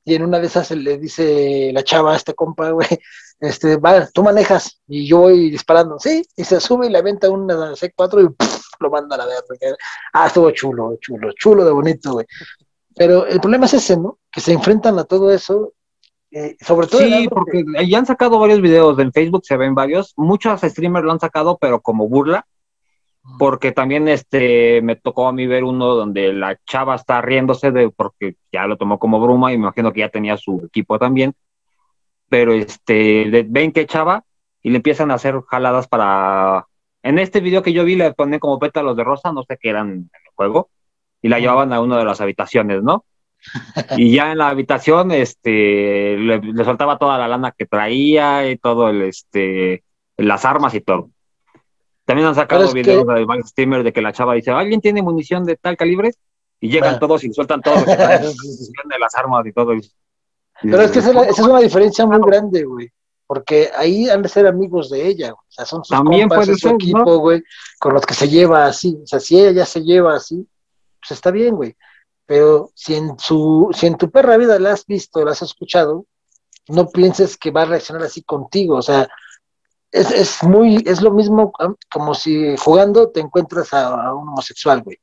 [0.03, 2.87] y en una de esas le dice la chava a este compa, güey,
[3.39, 7.29] este, va, tú manejas y yo voy disparando, sí, y se sube y le aventa
[7.29, 8.35] una C4 y
[8.79, 9.77] lo manda a la verga.
[10.13, 12.25] Ah, estuvo chulo, chulo, chulo de bonito, güey.
[12.95, 14.19] Pero el problema es ese, ¿no?
[14.31, 15.73] Que se enfrentan a todo eso,
[16.31, 17.01] eh, sobre todo.
[17.01, 21.11] Sí, porque ya han sacado varios videos en Facebook, se ven varios, muchos streamers lo
[21.11, 22.47] han sacado, pero como burla,
[23.37, 27.89] porque también este me tocó a mí ver uno donde la chava está riéndose de
[27.89, 31.33] porque ya lo tomó como bruma y me imagino que ya tenía su equipo también
[32.29, 34.23] pero este ven que chava
[34.61, 36.65] y le empiezan a hacer jaladas para
[37.03, 39.69] en este video que yo vi le ponen como pétalos de rosa no sé qué
[39.69, 40.69] eran en el juego
[41.21, 43.05] y la llevaban a una de las habitaciones no
[43.97, 48.57] y ya en la habitación este le, le soltaba toda la lana que traía y
[48.57, 49.83] todo el este
[50.17, 51.09] las armas y todo
[52.05, 55.43] también han sacado videos de varios streamers de que la chava dice, ¿alguien tiene munición
[55.43, 56.11] de tal calibre?
[56.59, 59.73] Y llegan todos y sueltan todo de las armas y todo.
[60.61, 62.91] Pero es que esa, es una diferencia muy grande, güey.
[63.27, 66.59] Porque ahí han de ser amigos de ella, o sea, son sus También compas, puede
[66.59, 67.43] su equipo, güey,
[67.79, 68.99] con los que se lleva así.
[69.01, 70.47] O sea, si ella ya se lleva así,
[70.99, 71.75] pues está bien, güey.
[72.27, 76.05] Pero si en su, si en tu perra vida la has visto, la has escuchado,
[76.67, 78.75] no pienses que va a reaccionar así contigo.
[78.77, 79.07] O sea,
[79.91, 81.51] es, es, muy, es lo mismo
[81.91, 84.97] como si jugando te encuentras a, un homosexual, güey,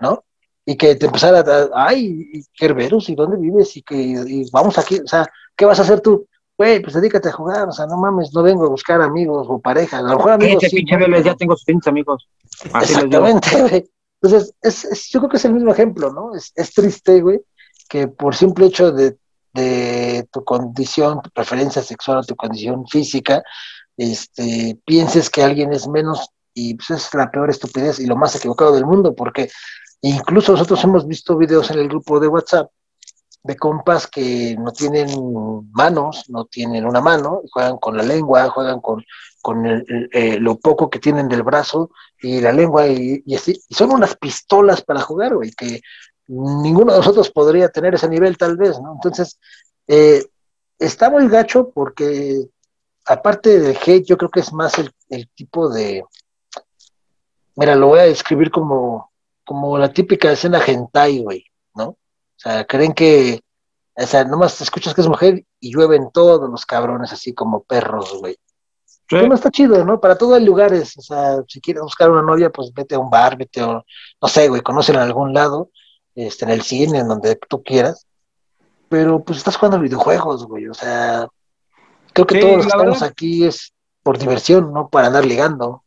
[0.00, 0.24] ¿no?
[0.64, 3.76] Y que te empezara a, ay, Kerberos, ¿y dónde vives?
[3.76, 6.26] Y que y vamos aquí, o sea, ¿qué vas a hacer tú?
[6.56, 9.58] Güey, pues dedícate a jugar, o sea, no mames, no vengo a buscar amigos o
[9.58, 10.62] pareja, a lo mejor amigos.
[10.68, 10.84] Sí,
[11.24, 12.28] ya tengo sus amigos.
[12.64, 13.90] Exactamente, güey.
[14.20, 16.36] Entonces, es, es, yo creo que es el mismo ejemplo, ¿no?
[16.36, 17.40] Es, es triste, güey,
[17.88, 19.16] que por simple hecho de,
[19.52, 23.42] de tu condición, tu preferencia sexual o tu condición física,
[23.96, 28.36] este, pienses que alguien es menos y pues es la peor estupidez y lo más
[28.36, 29.50] equivocado del mundo, porque
[30.02, 32.70] incluso nosotros hemos visto videos en el grupo de WhatsApp
[33.44, 35.08] de compas que no tienen
[35.72, 39.04] manos, no tienen una mano, juegan con la lengua, juegan con,
[39.40, 41.90] con eh, lo poco que tienen del brazo
[42.20, 43.36] y la lengua, y, y,
[43.70, 45.80] son unas pistolas para jugar, güey, que
[46.28, 48.92] ninguno de nosotros podría tener ese nivel tal vez, ¿no?
[48.92, 49.40] Entonces,
[49.88, 50.24] eh,
[50.78, 52.46] está muy gacho porque
[53.04, 56.04] aparte del hate, yo creo que es más el, tipo de.
[57.56, 59.11] Mira, lo voy a describir como,
[59.44, 61.84] como la típica escena hentai, güey, ¿no?
[61.84, 61.98] O
[62.36, 63.40] sea, creen que.
[63.94, 68.18] O sea, nomás escuchas que es mujer y llueven todos los cabrones así como perros,
[68.18, 68.36] güey.
[69.08, 69.16] Sí.
[69.28, 70.00] no está chido, ¿no?
[70.00, 70.96] Para todo hay lugares.
[70.96, 73.66] O sea, si quieres buscar una novia, pues vete a un bar, vete a,
[74.20, 75.68] no sé, güey, conócela en algún lado,
[76.14, 78.06] este, en el cine, en donde tú quieras.
[78.88, 80.68] Pero pues estás jugando videojuegos, güey.
[80.68, 81.28] O sea,
[82.12, 83.72] Creo que todos los que estamos aquí es
[84.02, 85.82] por diversión, no para andar ligando.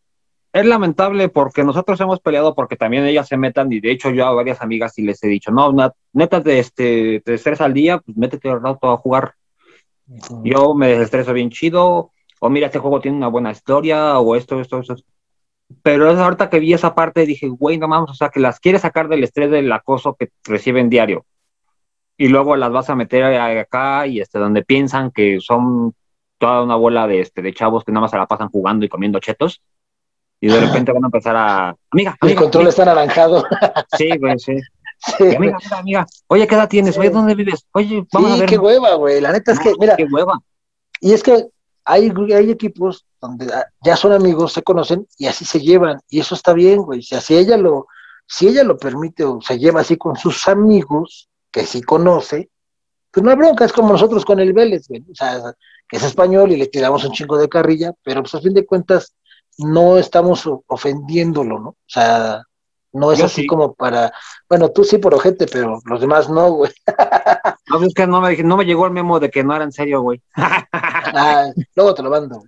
[0.55, 4.25] Es lamentable porque nosotros hemos peleado porque también ellas se metan y de hecho yo
[4.25, 5.75] a varias amigas y les he dicho, no,
[6.13, 9.33] neta de este, te estrés al día, pues métete un rato a jugar.
[10.45, 14.61] Yo me desestreso bien chido, o mira, este juego tiene una buena historia, o esto,
[14.61, 14.95] esto, esto.
[15.83, 18.61] Pero es ahorita que vi esa parte dije, güey, no vamos, o sea, que las
[18.61, 21.25] quiere sacar del estrés del acoso que reciben diario.
[22.17, 25.93] y luego las vas a meter acá y este donde piensan que son
[26.37, 28.89] toda una bola de este de chavos que nada más se la pasan jugando y
[28.89, 29.61] comiendo chetos
[30.39, 33.43] y de repente van a empezar a amiga, El control está anaranjado.
[33.97, 34.57] Sí, güey, sí.
[35.19, 36.07] Amiga, amiga, amiga.
[36.27, 36.97] Oye, ¿qué edad tienes?
[36.97, 37.65] Oye, ¿dónde vives?
[37.73, 38.49] Oye, vamos a ver.
[38.49, 39.21] qué hueva, güey.
[39.21, 39.95] La neta es que, mira.
[39.95, 40.39] Qué hueva.
[40.99, 41.47] Y es que
[41.83, 43.51] hay, hay equipos donde
[43.83, 45.99] ya son amigos, se conocen y así se llevan.
[46.09, 47.01] Y eso está bien, güey.
[47.01, 47.87] Si así ella lo,
[48.27, 52.49] si ella lo permite o se lleva así con sus amigos, que sí conoce,
[53.11, 55.03] pues no hay bronca, es como nosotros con el Vélez, güey.
[55.09, 55.53] O sea,
[55.87, 58.65] que es español y le tiramos un chingo de carrilla, pero pues a fin de
[58.65, 59.13] cuentas
[59.57, 61.69] no estamos ofendiéndolo, ¿no?
[61.69, 62.43] O sea,
[62.93, 64.13] no es así como para,
[64.49, 66.71] bueno, tú sí por ojete, pero los demás no, güey.
[67.67, 69.71] No, es que no me, no me llegó el memo de que no era en
[69.71, 70.21] serio, güey.
[70.35, 72.43] ah, luego te lo mando.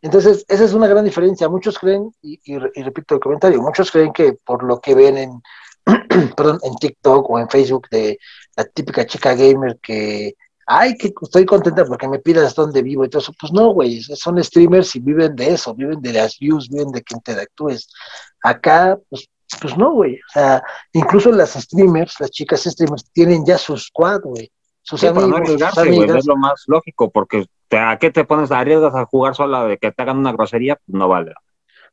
[0.00, 1.48] Entonces, esa es una gran diferencia.
[1.48, 5.42] Muchos creen, y, y, repito el comentario, muchos creen que por lo que ven en,
[6.36, 8.18] perdón, en TikTok o en Facebook de
[8.56, 10.36] la típica chica gamer que,
[10.66, 13.32] ay, que estoy contenta porque me pidas dónde vivo y todo eso.
[13.40, 17.02] Pues no, güey, son streamers y viven de eso, viven de las views, viven de
[17.02, 17.88] que interactúes.
[18.42, 19.28] Acá, pues
[19.60, 20.14] pues no, güey.
[20.14, 20.62] O sea,
[20.92, 24.50] incluso las streamers, las chicas streamers, tienen ya su squad, güey.
[24.82, 26.16] Sus amigos, no sus amigas.
[26.18, 28.50] es lo más lógico, porque ¿a qué te pones?
[28.50, 30.76] ¿Arriesgas a jugar sola de que te hagan una grosería?
[30.76, 31.32] Pues no vale.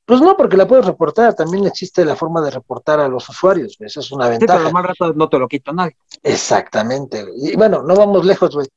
[0.06, 1.34] Pues no, porque la puedes reportar.
[1.34, 3.78] También existe la forma de reportar a los usuarios.
[3.80, 4.60] Esa es una ventaja.
[4.60, 5.96] Sí, pero más rato no te lo quita nadie.
[6.24, 7.26] Exactamente.
[7.38, 8.68] Y bueno, no vamos lejos, güey.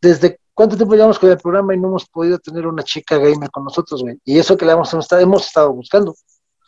[0.00, 3.50] ¿Desde cuánto tiempo llevamos con el programa y no hemos podido tener una chica gamer
[3.50, 4.18] con nosotros, güey?
[4.24, 6.14] Y eso que la hemos, hemos estado buscando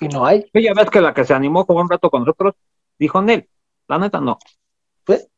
[0.00, 0.44] y no hay.
[0.54, 2.54] ya ves que la que se animó con un rato con nosotros
[2.98, 3.48] dijo Nel,
[3.88, 4.38] la neta no.
[5.04, 5.28] Pues,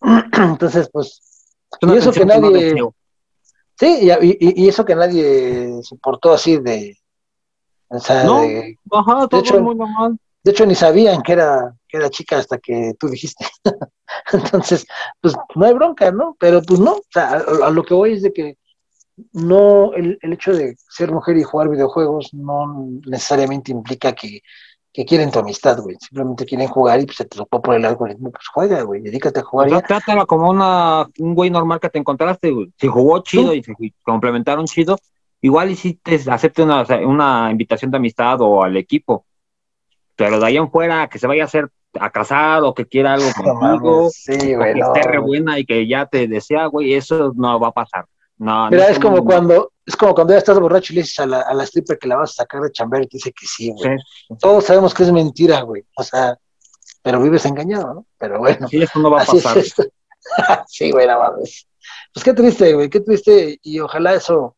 [0.32, 1.20] entonces, pues,
[1.80, 2.74] y eso que nadie.
[3.78, 6.96] sí, y, y, eso que nadie soportó así de.
[7.90, 10.16] O sea, no, de, ajá, todo hecho, muy normal.
[10.42, 13.46] De hecho, ni sabían que era, que era chica hasta que tú dijiste.
[14.32, 14.86] Entonces,
[15.20, 16.36] pues no hay bronca, ¿no?
[16.38, 18.56] Pero pues no, o sea, a lo que voy es de que
[19.32, 24.40] no el, el, hecho de ser mujer y jugar videojuegos no necesariamente implica que,
[24.92, 25.96] que quieren tu amistad, güey.
[26.00, 29.40] Simplemente quieren jugar y pues, se te tocó por el algoritmo, pues juega, güey, dedícate
[29.40, 29.68] a jugar.
[29.68, 32.72] Pues, trátala como una, un güey normal que te encontraste, güey.
[32.78, 34.96] Si jugó chido y se complementaron chido,
[35.40, 39.24] igual y si te acepte una, una invitación de amistad o al equipo.
[40.16, 43.14] Pero de ahí en fuera, que se vaya a hacer a casar o que quiera
[43.14, 47.32] algo contigo, sí, güey, que esté re buena y que ya te desea, güey, eso
[47.34, 48.06] no va a pasar.
[48.38, 51.26] No, Mira, es como cuando, es como cuando ya estás borracho y le dices a
[51.26, 53.46] la, a la stripper que la vas a sacar de chamber y te dice que
[53.46, 53.98] sí, güey.
[54.38, 55.84] Todos sabemos que es mentira, güey.
[55.94, 56.38] O sea,
[57.02, 58.06] pero vives engañado, ¿no?
[58.16, 58.66] Pero bueno.
[58.68, 59.62] Sí, eso no va a pasar.
[60.68, 61.66] sí, güey, nada más.
[62.14, 63.58] Pues qué triste, güey, qué triste.
[63.62, 64.56] Y ojalá eso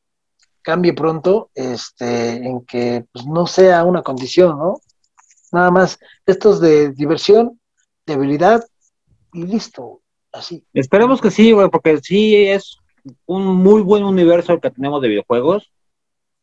[0.63, 4.81] cambie pronto, este, en que pues, no sea una condición, ¿no?
[5.53, 7.61] Nada más, estos de diversión,
[8.07, 8.65] de habilidad
[9.33, 10.01] y listo,
[10.33, 10.65] así.
[10.73, 12.79] Esperemos que sí, güey, porque sí es
[13.27, 15.71] un muy buen universo el que tenemos de videojuegos.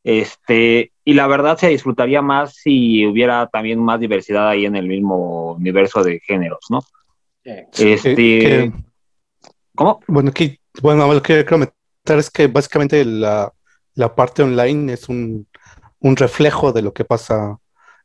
[0.03, 4.87] Este, y la verdad se disfrutaría más si hubiera también más diversidad ahí en el
[4.87, 6.79] mismo universo de géneros, ¿no?
[7.43, 8.71] este,
[9.75, 10.01] ¿Cómo?
[10.07, 13.51] Bueno, aquí, bueno, lo que quiero comentar es que básicamente la,
[13.99, 15.45] la parte online es un,
[15.99, 17.57] un, reflejo de lo que pasa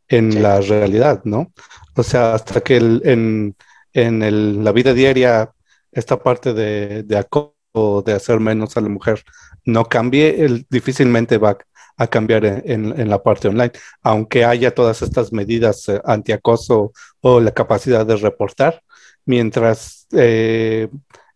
[0.09, 1.53] en la realidad, ¿no?
[1.95, 3.55] O sea, hasta que el, en,
[3.93, 5.53] en el, la vida diaria
[5.93, 7.25] esta parte de, de
[7.73, 9.23] o de hacer menos a la mujer
[9.65, 11.59] no cambie, él difícilmente va
[11.97, 13.73] a cambiar en, la parte online,
[14.03, 18.83] aunque haya todas estas medidas eh, antiacoso o la capacidad de reportar,
[19.27, 20.89] mientras eh,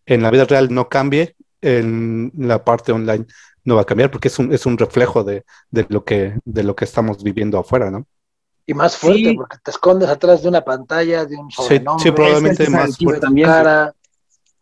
[0.05, 3.25] en la vida real no cambie, en la parte online
[3.69, 5.45] no va a cambiar porque es un, es un reflejo de,
[5.87, 8.05] lo que, de lo que estamos viviendo afuera, ¿no?
[8.65, 12.03] Y más fuerte, porque te escondes atrás de una pantalla, de un sobrenombre.
[12.03, 13.21] Sí, probablemente más fuerte.
[13.21, 13.49] También,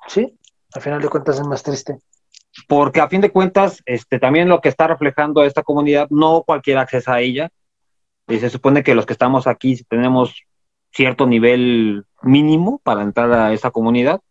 [0.08, 0.38] sí,
[0.74, 2.00] al final de cuentas es más triste.
[2.68, 6.78] Porque a fin de cuentas, este, también lo que está reflejando esta comunidad, no cualquier
[6.78, 7.50] acceso a ella.
[8.28, 10.34] Y se supone que los que estamos aquí tenemos
[10.92, 14.22] cierto nivel mínimo para entrar a esa comunidad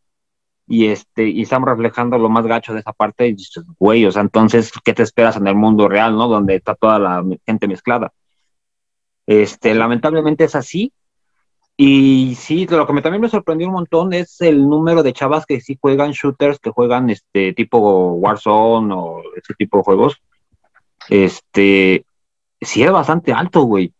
[0.66, 3.36] y este y estamos reflejando lo más gacho de esa parte y
[3.78, 6.28] güey, o sea, entonces ¿qué te esperas en el mundo real, no?
[6.28, 8.12] Donde está toda la gente mezclada.
[9.26, 10.92] Este, lamentablemente es así
[11.76, 15.44] y sí, lo que me, también me sorprendió un montón es el número de chavas
[15.44, 20.16] que sí juegan shooters, que juegan este tipo Warzone o ese tipo de juegos.
[21.10, 22.06] Este,
[22.60, 23.92] sí es bastante alto, güey.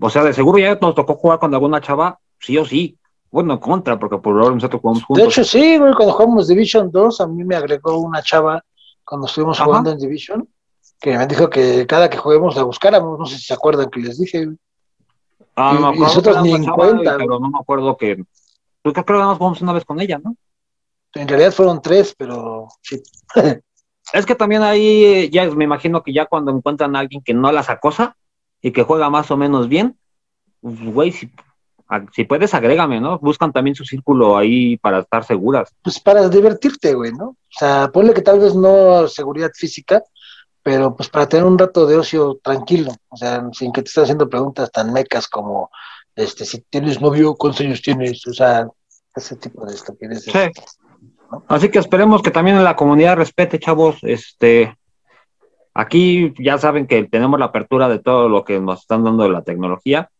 [0.00, 2.96] O sea, de seguro ya nos tocó jugar con alguna chava, sí o sí.
[3.30, 5.22] Bueno, contra, porque por ahora nosotros jugamos juntos.
[5.22, 8.62] De hecho, sí, güey, cuando jugamos Division 2, a mí me agregó una chava
[9.04, 10.48] cuando estuvimos jugando en Division,
[11.00, 14.00] que me dijo que cada que juguemos la buscáramos, no sé si se acuerdan que
[14.00, 14.48] les dije,
[15.56, 17.16] Ah, no me acuerdo nosotros ni en cuenta.
[17.18, 18.24] pero no me acuerdo que,
[18.82, 20.36] creo que nos jugamos una vez con ella, ¿no?
[21.14, 23.02] En realidad fueron tres, pero sí.
[24.12, 27.50] es que también ahí ya me imagino que ya cuando encuentran a alguien que no
[27.52, 28.16] las acosa
[28.62, 29.98] y que juega más o menos bien,
[30.60, 31.30] pues, güey, si,
[32.12, 33.18] si puedes, agrégame, ¿no?
[33.18, 35.74] Buscan también su círculo ahí para estar seguras.
[35.82, 37.28] Pues para divertirte, güey, ¿no?
[37.28, 40.02] O sea, ponle que tal vez no seguridad física,
[40.62, 44.04] pero pues para tener un rato de ocio tranquilo, o sea, sin que te estés
[44.04, 45.70] haciendo preguntas tan mecas como,
[46.14, 48.26] este, si tienes novio, ¿cuántos años tienes?
[48.26, 48.68] O sea,
[49.14, 50.32] ese tipo de estupideces.
[50.32, 50.62] Sí.
[51.48, 53.98] Así que esperemos que también la comunidad respete, chavos.
[54.02, 54.76] Este,
[55.74, 59.30] aquí ya saben que tenemos la apertura de todo lo que nos están dando de
[59.30, 60.10] la tecnología.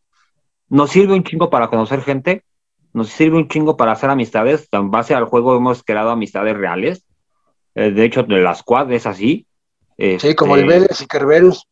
[0.71, 2.45] Nos sirve un chingo para conocer gente,
[2.93, 4.69] nos sirve un chingo para hacer amistades.
[4.73, 7.05] En base al juego hemos creado amistades reales.
[7.75, 9.47] Eh, de hecho, de la squad es así.
[9.99, 11.69] sí, como el este, Vélez y Kerberus.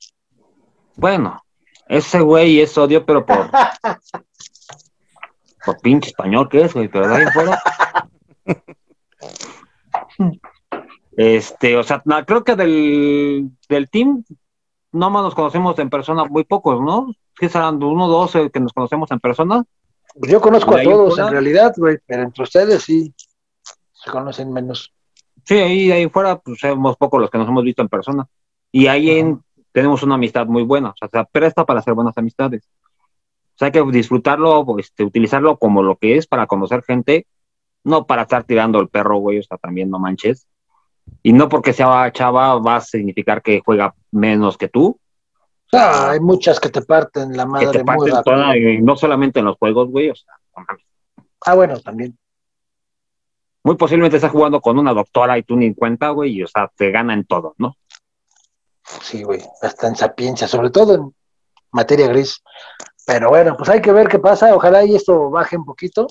[0.97, 1.43] Bueno,
[1.89, 3.51] ese güey es odio, pero por.
[5.65, 7.63] por pinche español que es, güey, pero de ahí fuera.
[11.17, 14.23] Este, o sea, creo que del, del team,
[14.93, 17.13] no más nos conocemos en persona muy pocos, ¿no?
[17.35, 19.65] ¿Qué serán uno o dos que nos conocemos en persona?
[20.17, 23.15] Yo conozco a todos en realidad, güey, pero entre ustedes sí
[23.93, 24.93] se conocen menos.
[25.45, 28.27] Sí, ahí, ahí fuera, pues somos pocos los que nos hemos visto en persona.
[28.73, 32.17] Y ahí en, tenemos una amistad muy buena, o sea, se presta para hacer buenas
[32.19, 32.69] amistades.
[33.55, 37.27] O sea, hay que disfrutarlo, este, utilizarlo como lo que es para conocer gente
[37.85, 40.47] no para estar tirando el perro, güey, o sea, también no manches.
[41.23, 44.99] Y no porque sea chava va a significar que juega menos que tú.
[45.73, 47.67] Ah, hay muchas que te parten la madre.
[47.67, 50.35] Que te parten toda, y no solamente en los juegos, güey, o sea,
[51.45, 52.19] Ah, bueno, también.
[53.63, 56.71] Muy posiblemente estás jugando con una doctora y tú ni cuenta, güey, y o sea,
[56.75, 57.77] te gana en todo, ¿no?
[59.03, 61.15] Sí, güey, hasta en sapiencia, sobre todo en
[61.71, 62.43] materia gris.
[63.07, 64.55] Pero bueno, pues hay que ver qué pasa.
[64.55, 66.09] Ojalá y esto baje un poquito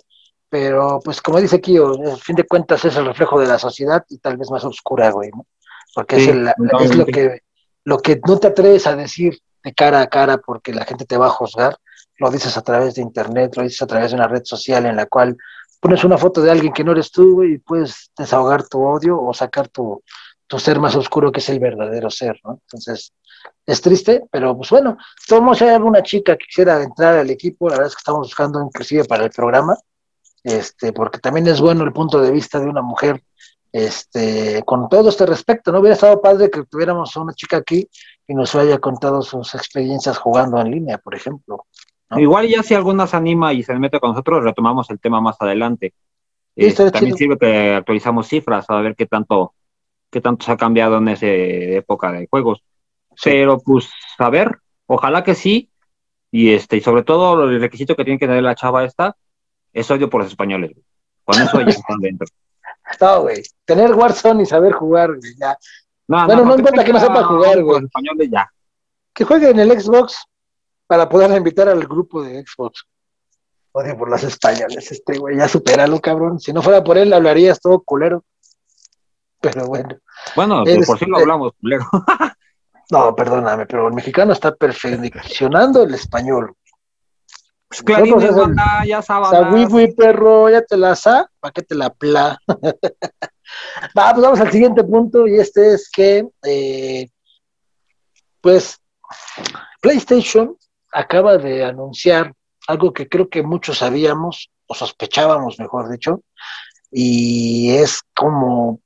[0.49, 4.03] pero pues como dice Kio, al fin de cuentas es el reflejo de la sociedad
[4.09, 5.45] y tal vez más oscura, güey, ¿no?
[5.93, 7.41] Porque es, es, lo que
[7.87, 11.15] lo que no te atreves a decir de cara a cara porque la gente te
[11.15, 11.77] va a juzgar,
[12.17, 14.97] lo dices a través de internet, lo dices a través de una red social en
[14.97, 15.37] la cual
[15.79, 19.33] pones una foto de alguien que no eres tú, y puedes desahogar tu odio o
[19.33, 20.03] sacar tu,
[20.47, 22.59] tu ser más oscuro que es el verdadero ser, ¿no?
[22.63, 23.13] Entonces,
[23.65, 27.75] es triste, pero pues bueno, todos hay alguna chica que quisiera entrar al equipo, la
[27.75, 29.77] verdad es que estamos buscando inclusive para el programa,
[30.43, 33.23] este, porque también es bueno el punto de vista de una mujer,
[33.77, 35.79] este, con todo este respecto, ¿no?
[35.79, 37.87] Hubiera estado padre que tuviéramos a una chica aquí
[38.27, 41.65] y nos haya contado sus experiencias jugando en línea, por ejemplo.
[42.11, 45.35] Igual ya si alguna se anima y se mete con nosotros, retomamos el tema más
[45.39, 45.93] adelante.
[46.55, 49.53] Este, también sirve que actualizamos cifras a ver qué tanto,
[50.09, 52.63] qué tanto se ha cambiado en esa época de juegos.
[53.23, 54.57] Pero pues, a ver,
[54.87, 55.69] ojalá que sí.
[56.31, 59.15] Y este, y sobre todo el requisito que tiene que tener la chava esta,
[59.71, 60.71] es odio por los españoles.
[61.23, 62.27] Con eso ya están dentro.
[62.99, 63.43] No, güey.
[63.65, 65.57] Tener Warzone y saber jugar, ya.
[66.07, 67.83] No, bueno, no, importa que no sepa jugar, güey.
[67.83, 68.49] españoles ya.
[69.13, 70.25] Que juegue en el Xbox
[70.87, 72.85] para poder invitar al grupo de Xbox.
[73.73, 76.39] Odio por los españoles, este güey, ya superalo, cabrón.
[76.39, 78.23] Si no fuera por él, hablarías todo culero.
[79.39, 79.97] Pero bueno.
[80.35, 81.85] Bueno, por si lo hablamos, culero.
[82.89, 86.55] no, perdóname, pero el mexicano está perfeccionando el español.
[87.69, 88.15] Pues clarín,
[88.85, 89.95] ya sabes.
[89.95, 92.39] perro, ya te la sa, ¿para qué te la pla?
[93.97, 97.09] Va, pues vamos al siguiente punto, y este es que, eh,
[98.41, 98.79] pues,
[99.81, 100.57] PlayStation
[100.91, 102.33] acaba de anunciar
[102.67, 106.21] algo que creo que muchos sabíamos, o sospechábamos, mejor dicho,
[106.91, 108.79] y es como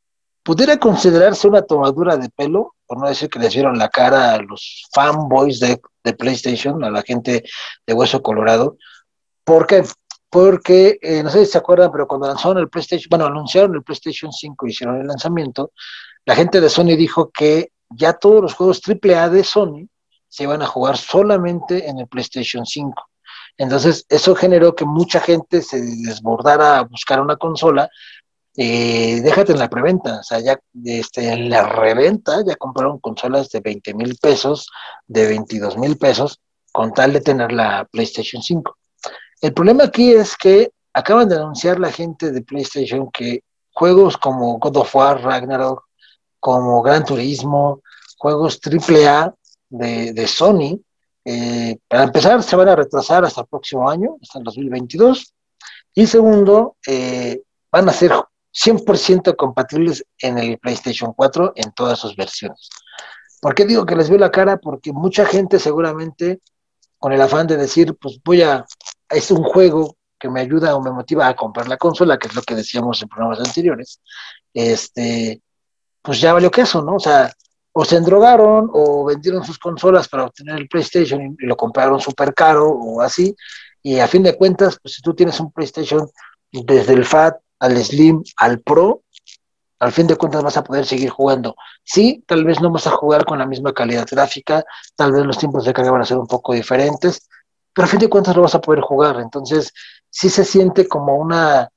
[0.44, 4.42] pudiera considerarse una tomadura de pelo, por no decir que les dieron la cara a
[4.42, 5.80] los fanboys de,
[6.20, 7.42] PlayStation, a la gente
[7.88, 8.76] de Hueso Colorado.
[9.46, 9.82] ¿Por qué?
[10.30, 13.84] Porque, eh, no sé si se acuerdan, pero cuando lanzaron el PlayStation, bueno, anunciaron el
[13.84, 15.72] PlayStation 5 y hicieron el lanzamiento,
[16.26, 19.88] la gente de Sony dijo que ya todos los juegos AAA de Sony
[20.28, 23.10] se iban a jugar solamente en el PlayStation 5.
[23.56, 27.88] Entonces, eso generó que mucha gente se desbordara a buscar una consola
[28.58, 33.50] eh, déjate en la preventa, o sea, ya este, en la reventa ya compraron consolas
[33.50, 34.70] de 20 mil pesos,
[35.08, 36.40] de 22 mil pesos,
[36.72, 38.78] con tal de tener la PlayStation 5.
[39.42, 43.44] El problema aquí es que acaban de anunciar la gente de PlayStation que
[43.74, 45.84] juegos como God of War, Ragnarok,
[46.40, 47.82] como Gran Turismo,
[48.18, 49.34] juegos AAA
[49.70, 50.82] de, de Sony,
[51.24, 55.34] eh, para empezar se van a retrasar hasta el próximo año, hasta el 2022.
[55.94, 57.42] Y segundo, eh,
[57.72, 58.12] van a ser
[58.54, 62.70] 100% compatibles en el PlayStation 4 en todas sus versiones.
[63.42, 64.58] ¿Por qué digo que les veo la cara?
[64.58, 66.42] Porque mucha gente seguramente
[66.98, 68.66] con el afán de decir, pues voy a,
[69.10, 72.36] es un juego que me ayuda o me motiva a comprar la consola, que es
[72.36, 74.00] lo que decíamos en programas anteriores,
[74.54, 75.42] este,
[76.02, 76.96] pues ya valió queso, ¿no?
[76.96, 77.34] O sea,
[77.74, 82.34] o se endrogaron o vendieron sus consolas para obtener el PlayStation y, lo compraron súper
[82.34, 83.36] caro o así.
[83.82, 86.08] Y a fin de cuentas, pues si tú tienes un PlayStation
[86.52, 89.04] desde el FAT al Slim al Pro,
[89.80, 91.56] al fin de cuentas vas a poder seguir jugando.
[91.84, 95.38] Sí, tal vez no vas a jugar con la misma calidad gráfica, tal vez los
[95.38, 97.28] tiempos de carga van a ser un poco diferentes,
[97.74, 99.20] pero a fin de cuentas lo vas a poder jugar.
[99.20, 99.72] Entonces,
[100.10, 101.70] sí se siente como una,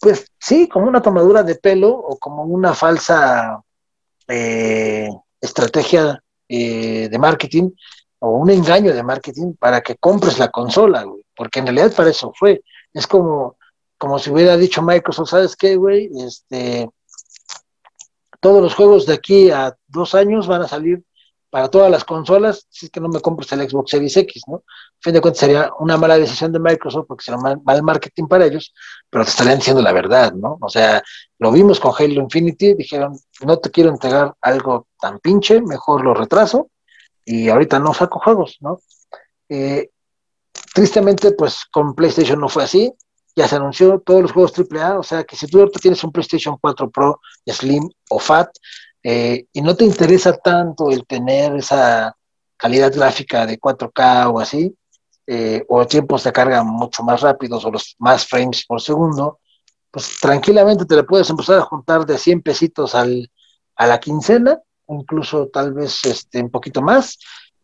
[0.00, 3.62] pues sí, como una tomadura de pelo o como una falsa
[4.26, 5.10] eh,
[5.40, 7.70] estrategia eh, de marketing
[8.20, 12.10] o un engaño de marketing para que compres la consola, güey, porque en realidad para
[12.10, 12.62] eso fue.
[12.94, 13.56] Es como,
[14.02, 16.10] como si hubiera dicho Microsoft, ¿sabes qué, güey?
[16.26, 16.90] Este,
[18.40, 21.04] todos los juegos de aquí a dos años van a salir
[21.50, 24.56] para todas las consolas, si es que no me compres el Xbox Series X, ¿no?
[24.56, 24.62] A
[24.98, 28.74] fin de cuentas sería una mala decisión de Microsoft porque será mal, marketing para ellos,
[29.08, 30.58] pero te estarían diciendo la verdad, ¿no?
[30.60, 31.00] O sea,
[31.38, 36.12] lo vimos con Halo Infinity, dijeron, no te quiero entregar algo tan pinche, mejor lo
[36.12, 36.70] retraso,
[37.24, 38.80] y ahorita no saco juegos, ¿no?
[39.48, 39.90] Eh,
[40.74, 42.92] tristemente, pues con PlayStation no fue así,
[43.34, 46.12] ya se anunció todos los juegos AAA, o sea que si tú ahorita tienes un
[46.12, 48.50] PlayStation 4 Pro, Slim o Fat,
[49.02, 52.16] eh, y no te interesa tanto el tener esa
[52.56, 54.76] calidad gráfica de 4K o así,
[55.26, 59.40] eh, o tiempos de carga mucho más rápidos o los más frames por segundo,
[59.90, 63.06] pues tranquilamente te le puedes empezar a juntar de 100 pesitos a
[63.86, 67.18] la quincena, incluso tal vez este, un poquito más,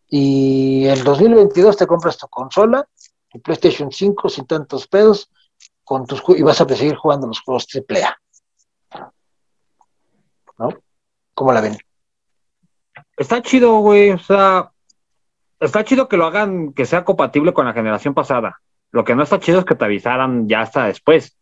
[0.08, 2.88] y en 2022 te compras tu consola,
[3.28, 5.30] tu PlayStation 5 sin tantos pedos,
[5.88, 8.14] con tus y vas a seguir jugando los juegos AAA.
[10.58, 10.68] ¿No?
[11.32, 11.78] ¿Cómo la ven?
[13.16, 14.10] Está chido, güey.
[14.10, 14.70] O sea,
[15.58, 18.60] está chido que lo hagan, que sea compatible con la generación pasada.
[18.90, 21.38] Lo que no está chido es que te avisaran ya hasta después.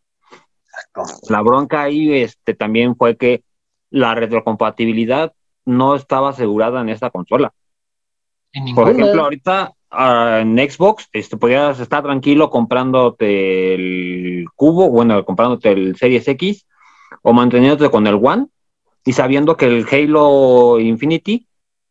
[1.27, 3.43] La bronca ahí este, también fue que
[3.89, 5.33] la retrocompatibilidad
[5.65, 7.51] no estaba asegurada en esta consola.
[8.73, 15.71] Por ejemplo, ahorita uh, en Xbox este, podías estar tranquilo comprándote el cubo, bueno, comprándote
[15.71, 16.67] el Series X
[17.23, 18.47] o manteniéndote con el One
[19.03, 21.47] y sabiendo que el Halo Infinity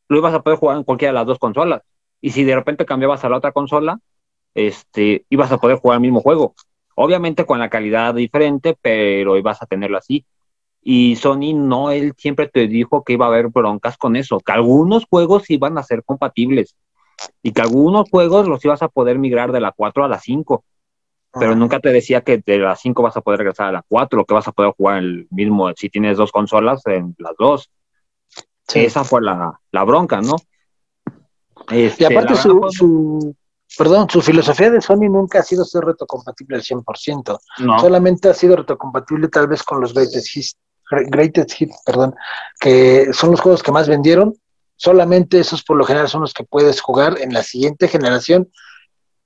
[0.08, 1.82] lo ibas a poder jugar en cualquiera de las dos consolas.
[2.20, 3.98] Y si de repente cambiabas a la otra consola,
[4.54, 6.54] este, ibas a poder jugar el mismo juego.
[6.94, 10.24] Obviamente con la calidad diferente, pero ibas a tenerlo así.
[10.82, 14.52] Y Sony no, él siempre te dijo que iba a haber broncas con eso, que
[14.52, 16.76] algunos juegos iban a ser compatibles
[17.42, 20.64] y que algunos juegos los ibas a poder migrar de la 4 a la 5
[21.38, 24.24] pero nunca te decía que de las 5 vas a poder regresar a la 4,
[24.24, 27.70] que vas a poder jugar el mismo, si tienes dos consolas, en las dos.
[28.72, 30.36] Esa fue la, bronca, ¿no?
[31.70, 33.34] Este, y aparte su,
[33.76, 37.38] perdón, su filosofía de Sony nunca ha sido ser retrocompatible al 100%.
[37.80, 40.56] Solamente ha sido retrocompatible tal vez con los greatest hits,
[40.90, 42.14] greatest hits, perdón,
[42.58, 44.34] que son los juegos que más vendieron.
[44.76, 48.50] Solamente esos por lo general son los que puedes jugar en la siguiente generación,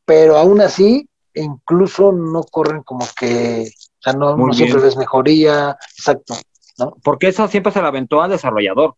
[0.05, 6.34] pero aún así incluso no corren como que, o sea, no, siempre ves mejoría, exacto,
[6.78, 6.96] ¿no?
[7.03, 8.94] Porque eso siempre se la aventó al desarrollador.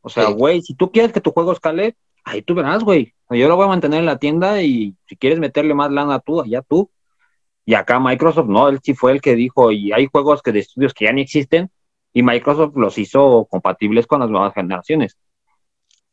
[0.00, 3.14] O sea, güey, si tú quieres que tu juego escale, ahí tú verás, güey.
[3.30, 6.40] Yo lo voy a mantener en la tienda y si quieres meterle más lana tú,
[6.40, 6.90] allá tú.
[7.66, 10.60] Y acá Microsoft, no, él sí fue el que dijo, y hay juegos que de
[10.60, 11.70] estudios que ya ni existen,
[12.14, 15.18] y Microsoft los hizo compatibles con las nuevas generaciones.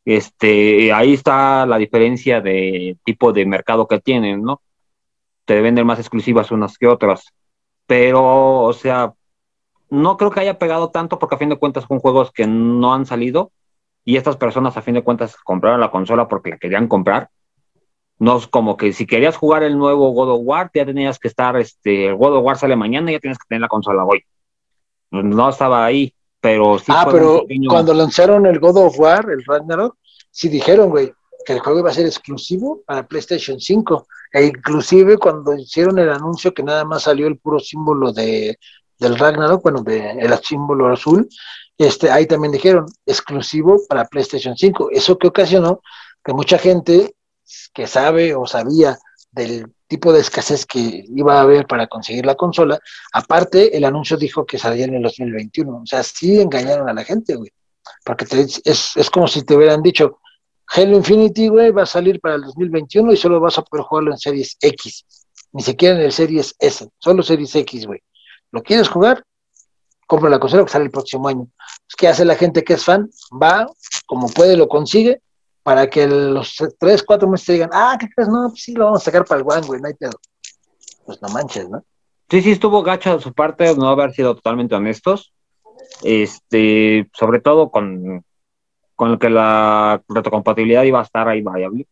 [0.06, 4.62] Este, ahí está la diferencia de tipo de mercado que tienen, ¿no?
[5.46, 7.32] te venden más exclusivas unas que otras.
[7.86, 9.14] Pero, o sea,
[9.88, 12.92] no creo que haya pegado tanto porque a fin de cuentas son juegos que no
[12.92, 13.52] han salido
[14.04, 17.30] y estas personas a fin de cuentas compraron la consola porque la querían comprar.
[18.18, 21.28] No es como que si querías jugar el nuevo God of War, ya tenías que
[21.28, 24.04] estar, este, el God of War sale mañana y ya tienes que tener la consola
[24.04, 24.24] hoy.
[25.10, 26.12] No estaba ahí,
[26.46, 26.84] pero sí.
[26.88, 29.96] Ah, pero cuando lanzaron el God of War, el Ragnarok,
[30.30, 31.12] sí dijeron, güey,
[31.44, 34.06] que el juego iba a ser exclusivo para PlayStation 5.
[34.32, 38.58] E inclusive cuando hicieron el anuncio que nada más salió el puro símbolo de,
[38.98, 41.28] del Ragnarok, bueno, de, el símbolo azul,
[41.78, 44.90] este, ahí también dijeron exclusivo para PlayStation 5.
[44.92, 45.80] Eso que ocasionó
[46.24, 47.16] que mucha gente
[47.74, 48.98] que sabe o sabía
[49.36, 52.78] del tipo de escasez que iba a haber para conseguir la consola,
[53.12, 55.82] aparte el anuncio dijo que salía en el 2021.
[55.82, 57.50] O sea, sí engañaron a la gente, güey.
[58.04, 60.18] Porque es, es como si te hubieran dicho,
[60.68, 64.10] Halo Infinity, güey, va a salir para el 2021 y solo vas a poder jugarlo
[64.10, 65.04] en Series X.
[65.52, 68.00] Ni siquiera en el Series S, solo Series X, güey.
[68.50, 69.22] ¿Lo quieres jugar?
[70.06, 71.48] Compra la consola que sale el próximo año.
[71.96, 73.08] ¿Qué hace la gente que es fan?
[73.42, 73.66] Va,
[74.06, 75.20] como puede, lo consigue,
[75.66, 78.28] para que los tres, cuatro meses digan, ah, ¿qué crees?
[78.28, 80.12] No, pues sí, lo vamos a sacar para el One, güey, no hay pedo.
[81.04, 81.82] pues no manches, ¿no?
[82.30, 85.34] Sí, sí, estuvo gacho de su parte no haber sido totalmente honestos.
[86.04, 88.24] Este, sobre todo con,
[88.94, 91.88] con el que la retrocompatibilidad iba a estar ahí variable.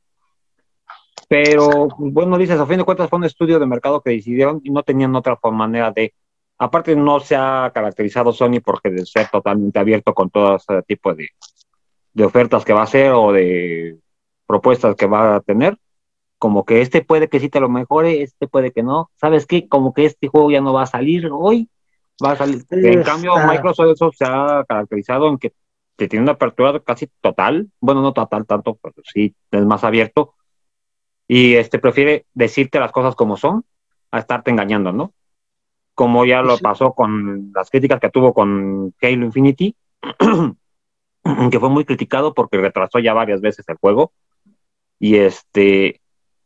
[1.29, 4.61] Pero, pues, bueno, dices, a fin de cuentas fue un estudio de mercado que decidieron
[4.63, 6.15] y no tenían otra manera de.
[6.59, 11.13] Aparte, no se ha caracterizado Sony porque de ser totalmente abierto con todo ese tipo
[11.13, 11.31] de,
[12.15, 13.99] de ofertas que va a hacer o de
[14.47, 15.79] propuestas que va a tener
[16.45, 19.11] como que este puede que sí te lo mejore, este puede que no.
[19.17, 19.67] ¿Sabes qué?
[19.67, 21.71] Como que este juego ya no va a salir hoy,
[22.23, 22.63] va a salir.
[22.71, 25.55] En cambio, Microsoft eso se ha caracterizado en que,
[25.97, 30.35] tiene una apertura casi total, bueno, no total tanto, pero sí es más abierto.
[31.27, 33.65] Y este prefiere decirte las cosas como son
[34.11, 35.15] a estarte engañando, ¿no?
[35.95, 39.75] Como ya lo pasó con las críticas que tuvo con Halo Infinity,
[41.51, 44.13] que fue muy criticado porque retrasó ya varias veces el juego.
[44.99, 46.01] Y este,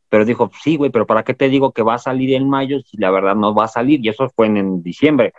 [0.09, 2.81] pero dijo, sí, güey, pero ¿para qué te digo que va a salir en mayo
[2.81, 4.05] si la verdad no va a salir?
[4.05, 5.33] Y eso fue en, diciembre.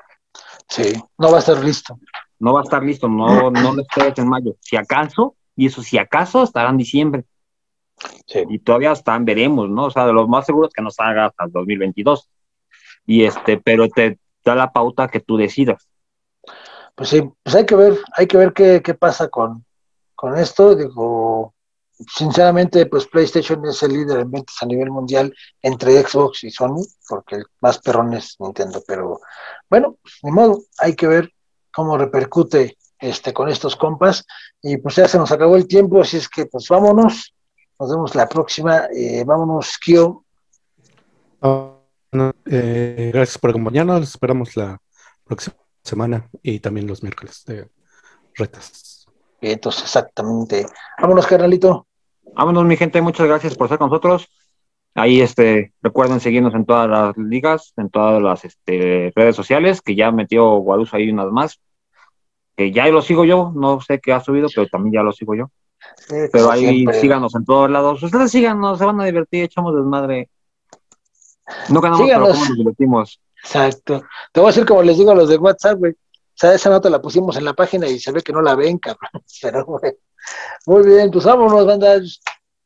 [0.67, 1.97] Sí, no va a estar listo.
[2.37, 4.55] No va a estar listo, no, no lo esperes en mayo.
[4.61, 7.25] Si acaso, y eso si acaso estará en diciembre.
[8.27, 8.43] Sí.
[8.49, 9.85] Y todavía están, veremos, ¿no?
[9.85, 12.29] O sea, de los más seguros que no salga hasta el 2022.
[13.05, 15.88] Y este, pero te da la pauta que tú decidas.
[16.99, 19.63] Pues sí, pues hay que ver, hay que ver qué, qué pasa con,
[20.15, 20.75] con esto.
[20.75, 21.53] Digo,
[22.13, 26.85] sinceramente, pues PlayStation es el líder en ventas a nivel mundial entre Xbox y Sony,
[27.07, 29.21] porque el más perrón es Nintendo, pero
[29.69, 31.31] bueno, pues, ni modo, hay que ver
[31.73, 34.25] cómo repercute este con estos compas
[34.61, 37.33] y pues ya se nos acabó el tiempo, así es que pues vámonos,
[37.79, 40.25] nos vemos la próxima, eh, vámonos, Kio.
[42.45, 44.77] Eh, gracias por acompañarnos, esperamos la
[45.23, 45.55] próxima
[45.89, 47.67] semana y también los miércoles de
[48.35, 49.05] retas.
[49.41, 50.65] Entonces, exactamente.
[51.01, 51.87] Vámonos, carnalito.
[52.33, 54.29] Vámonos, mi gente, muchas gracias por estar con nosotros.
[54.95, 59.95] Ahí este, recuerden seguirnos en todas las ligas, en todas las este, redes sociales, que
[59.95, 61.59] ya metió Guadus ahí unas más.
[62.55, 65.35] Que ya lo sigo yo, no sé qué ha subido, pero también ya lo sigo
[65.35, 65.49] yo.
[66.31, 68.03] pero ahí síganos en todos lados.
[68.03, 70.29] Ustedes síganos, se van a divertir, echamos desmadre.
[71.69, 73.21] No ganamos, pero ¿cómo nos divertimos?
[73.43, 74.03] Exacto.
[74.31, 75.93] Te voy a decir como les digo a los de WhatsApp, güey.
[75.93, 78.55] O sea, esa nota la pusimos en la página y se ve que no la
[78.55, 79.09] ven, cabrón.
[79.41, 79.93] Pero, güey.
[80.65, 81.99] Muy bien, pues vámonos, banda.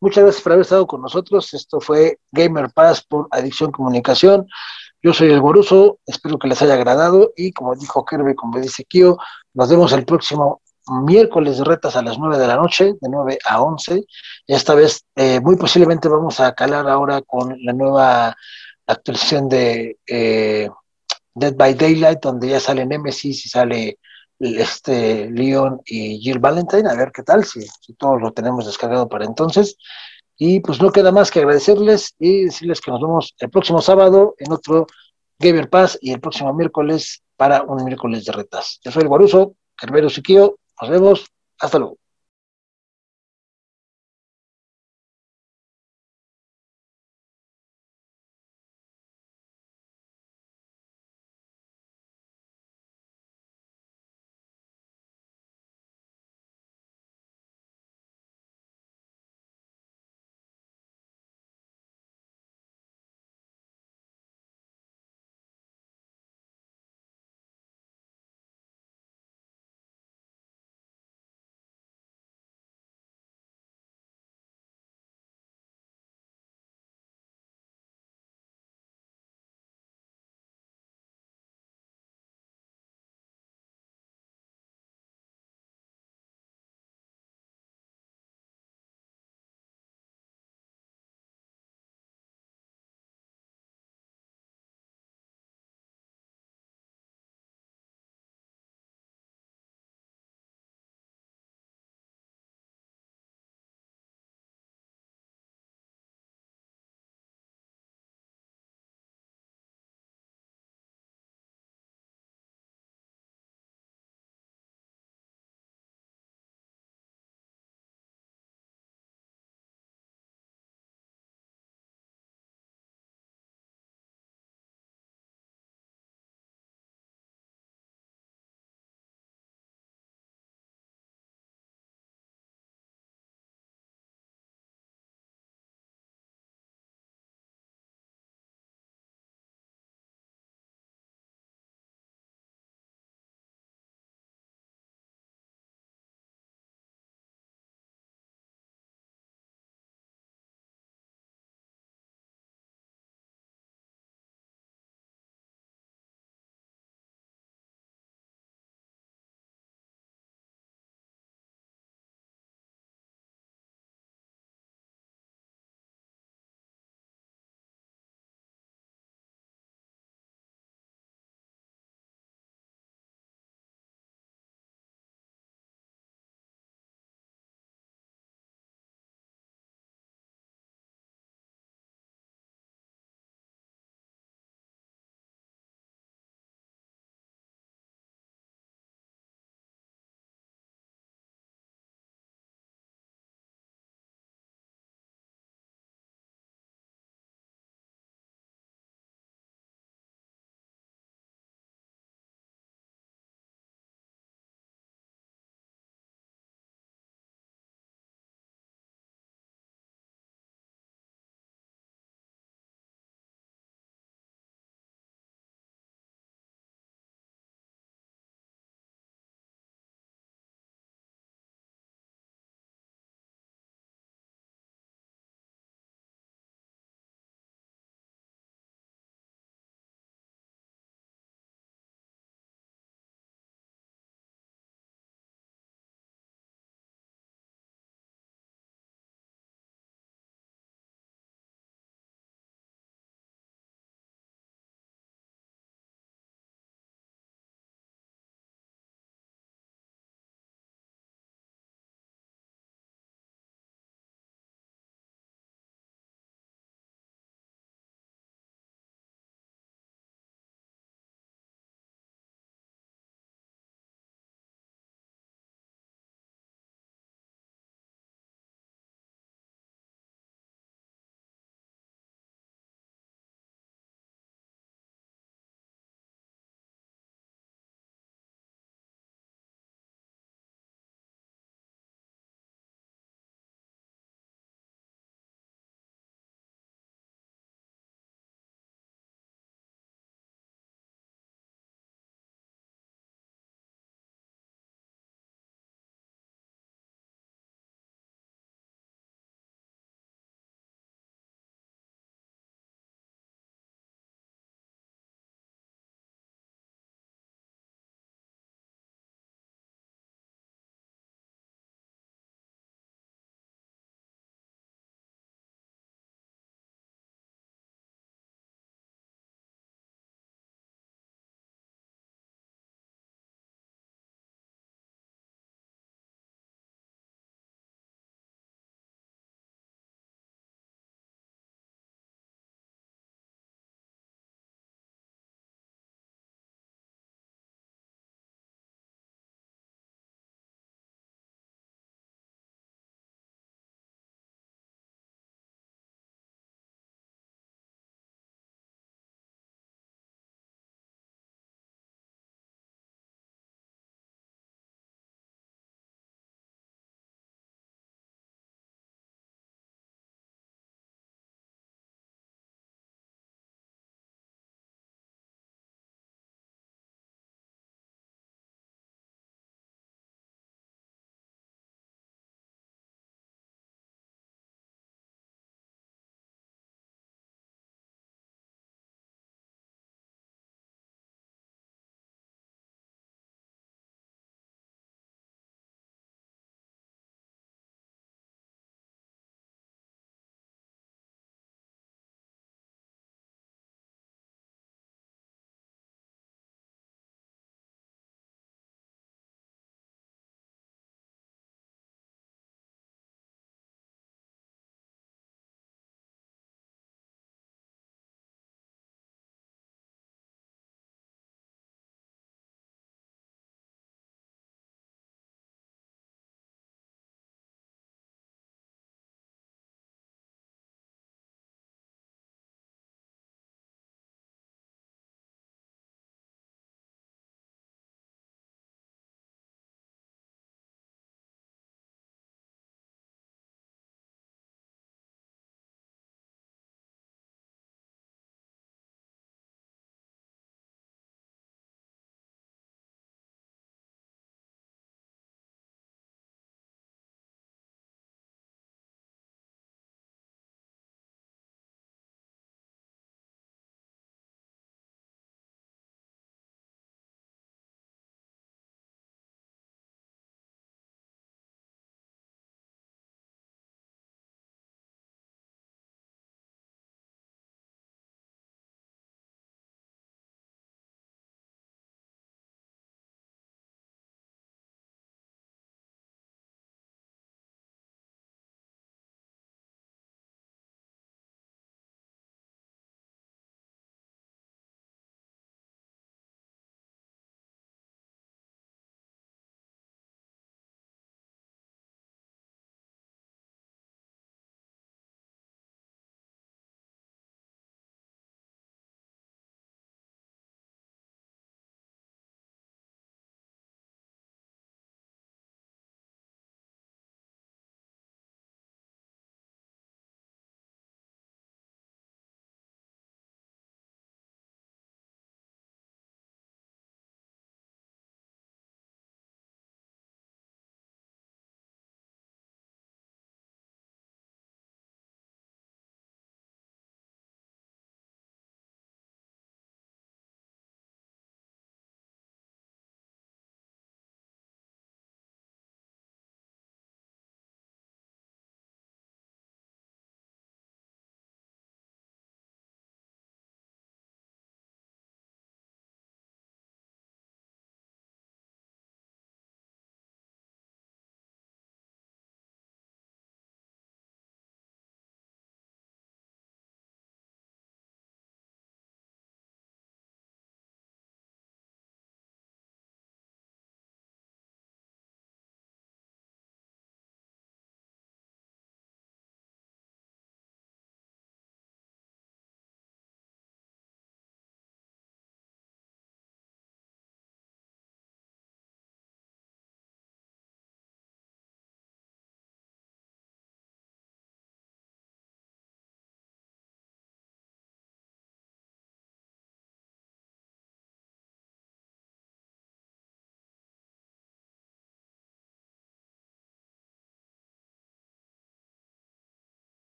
[0.00, 1.54] Muchas gracias por haber estado con nosotros.
[1.54, 4.46] Esto fue Gamer Pass por Adicción Comunicación.
[5.00, 8.84] Yo soy el Boruso, espero que les haya agradado y como dijo Kirby, como dice
[8.84, 9.18] Kio,
[9.52, 10.62] nos vemos el próximo
[11.04, 14.04] miércoles de retas a las 9 de la noche, de 9 a 11.
[14.46, 18.36] Y esta vez eh, muy posiblemente vamos a calar ahora con la nueva
[18.86, 20.68] actualización de eh,
[21.34, 23.98] Dead by Daylight, donde ya sale Nemesis y sale
[24.38, 27.60] este Leon y Jill Valentine, a ver qué tal, si,
[27.96, 29.76] todos lo tenemos descargado para entonces.
[30.36, 34.34] Y pues no queda más que agradecerles y decirles que nos vemos el próximo sábado
[34.38, 34.86] en otro
[35.38, 38.80] Gamer Pass y el próximo miércoles para un miércoles de retas.
[38.84, 41.26] Yo soy el Guaruso, Carvero Siquio, nos vemos,
[41.58, 42.01] hasta luego.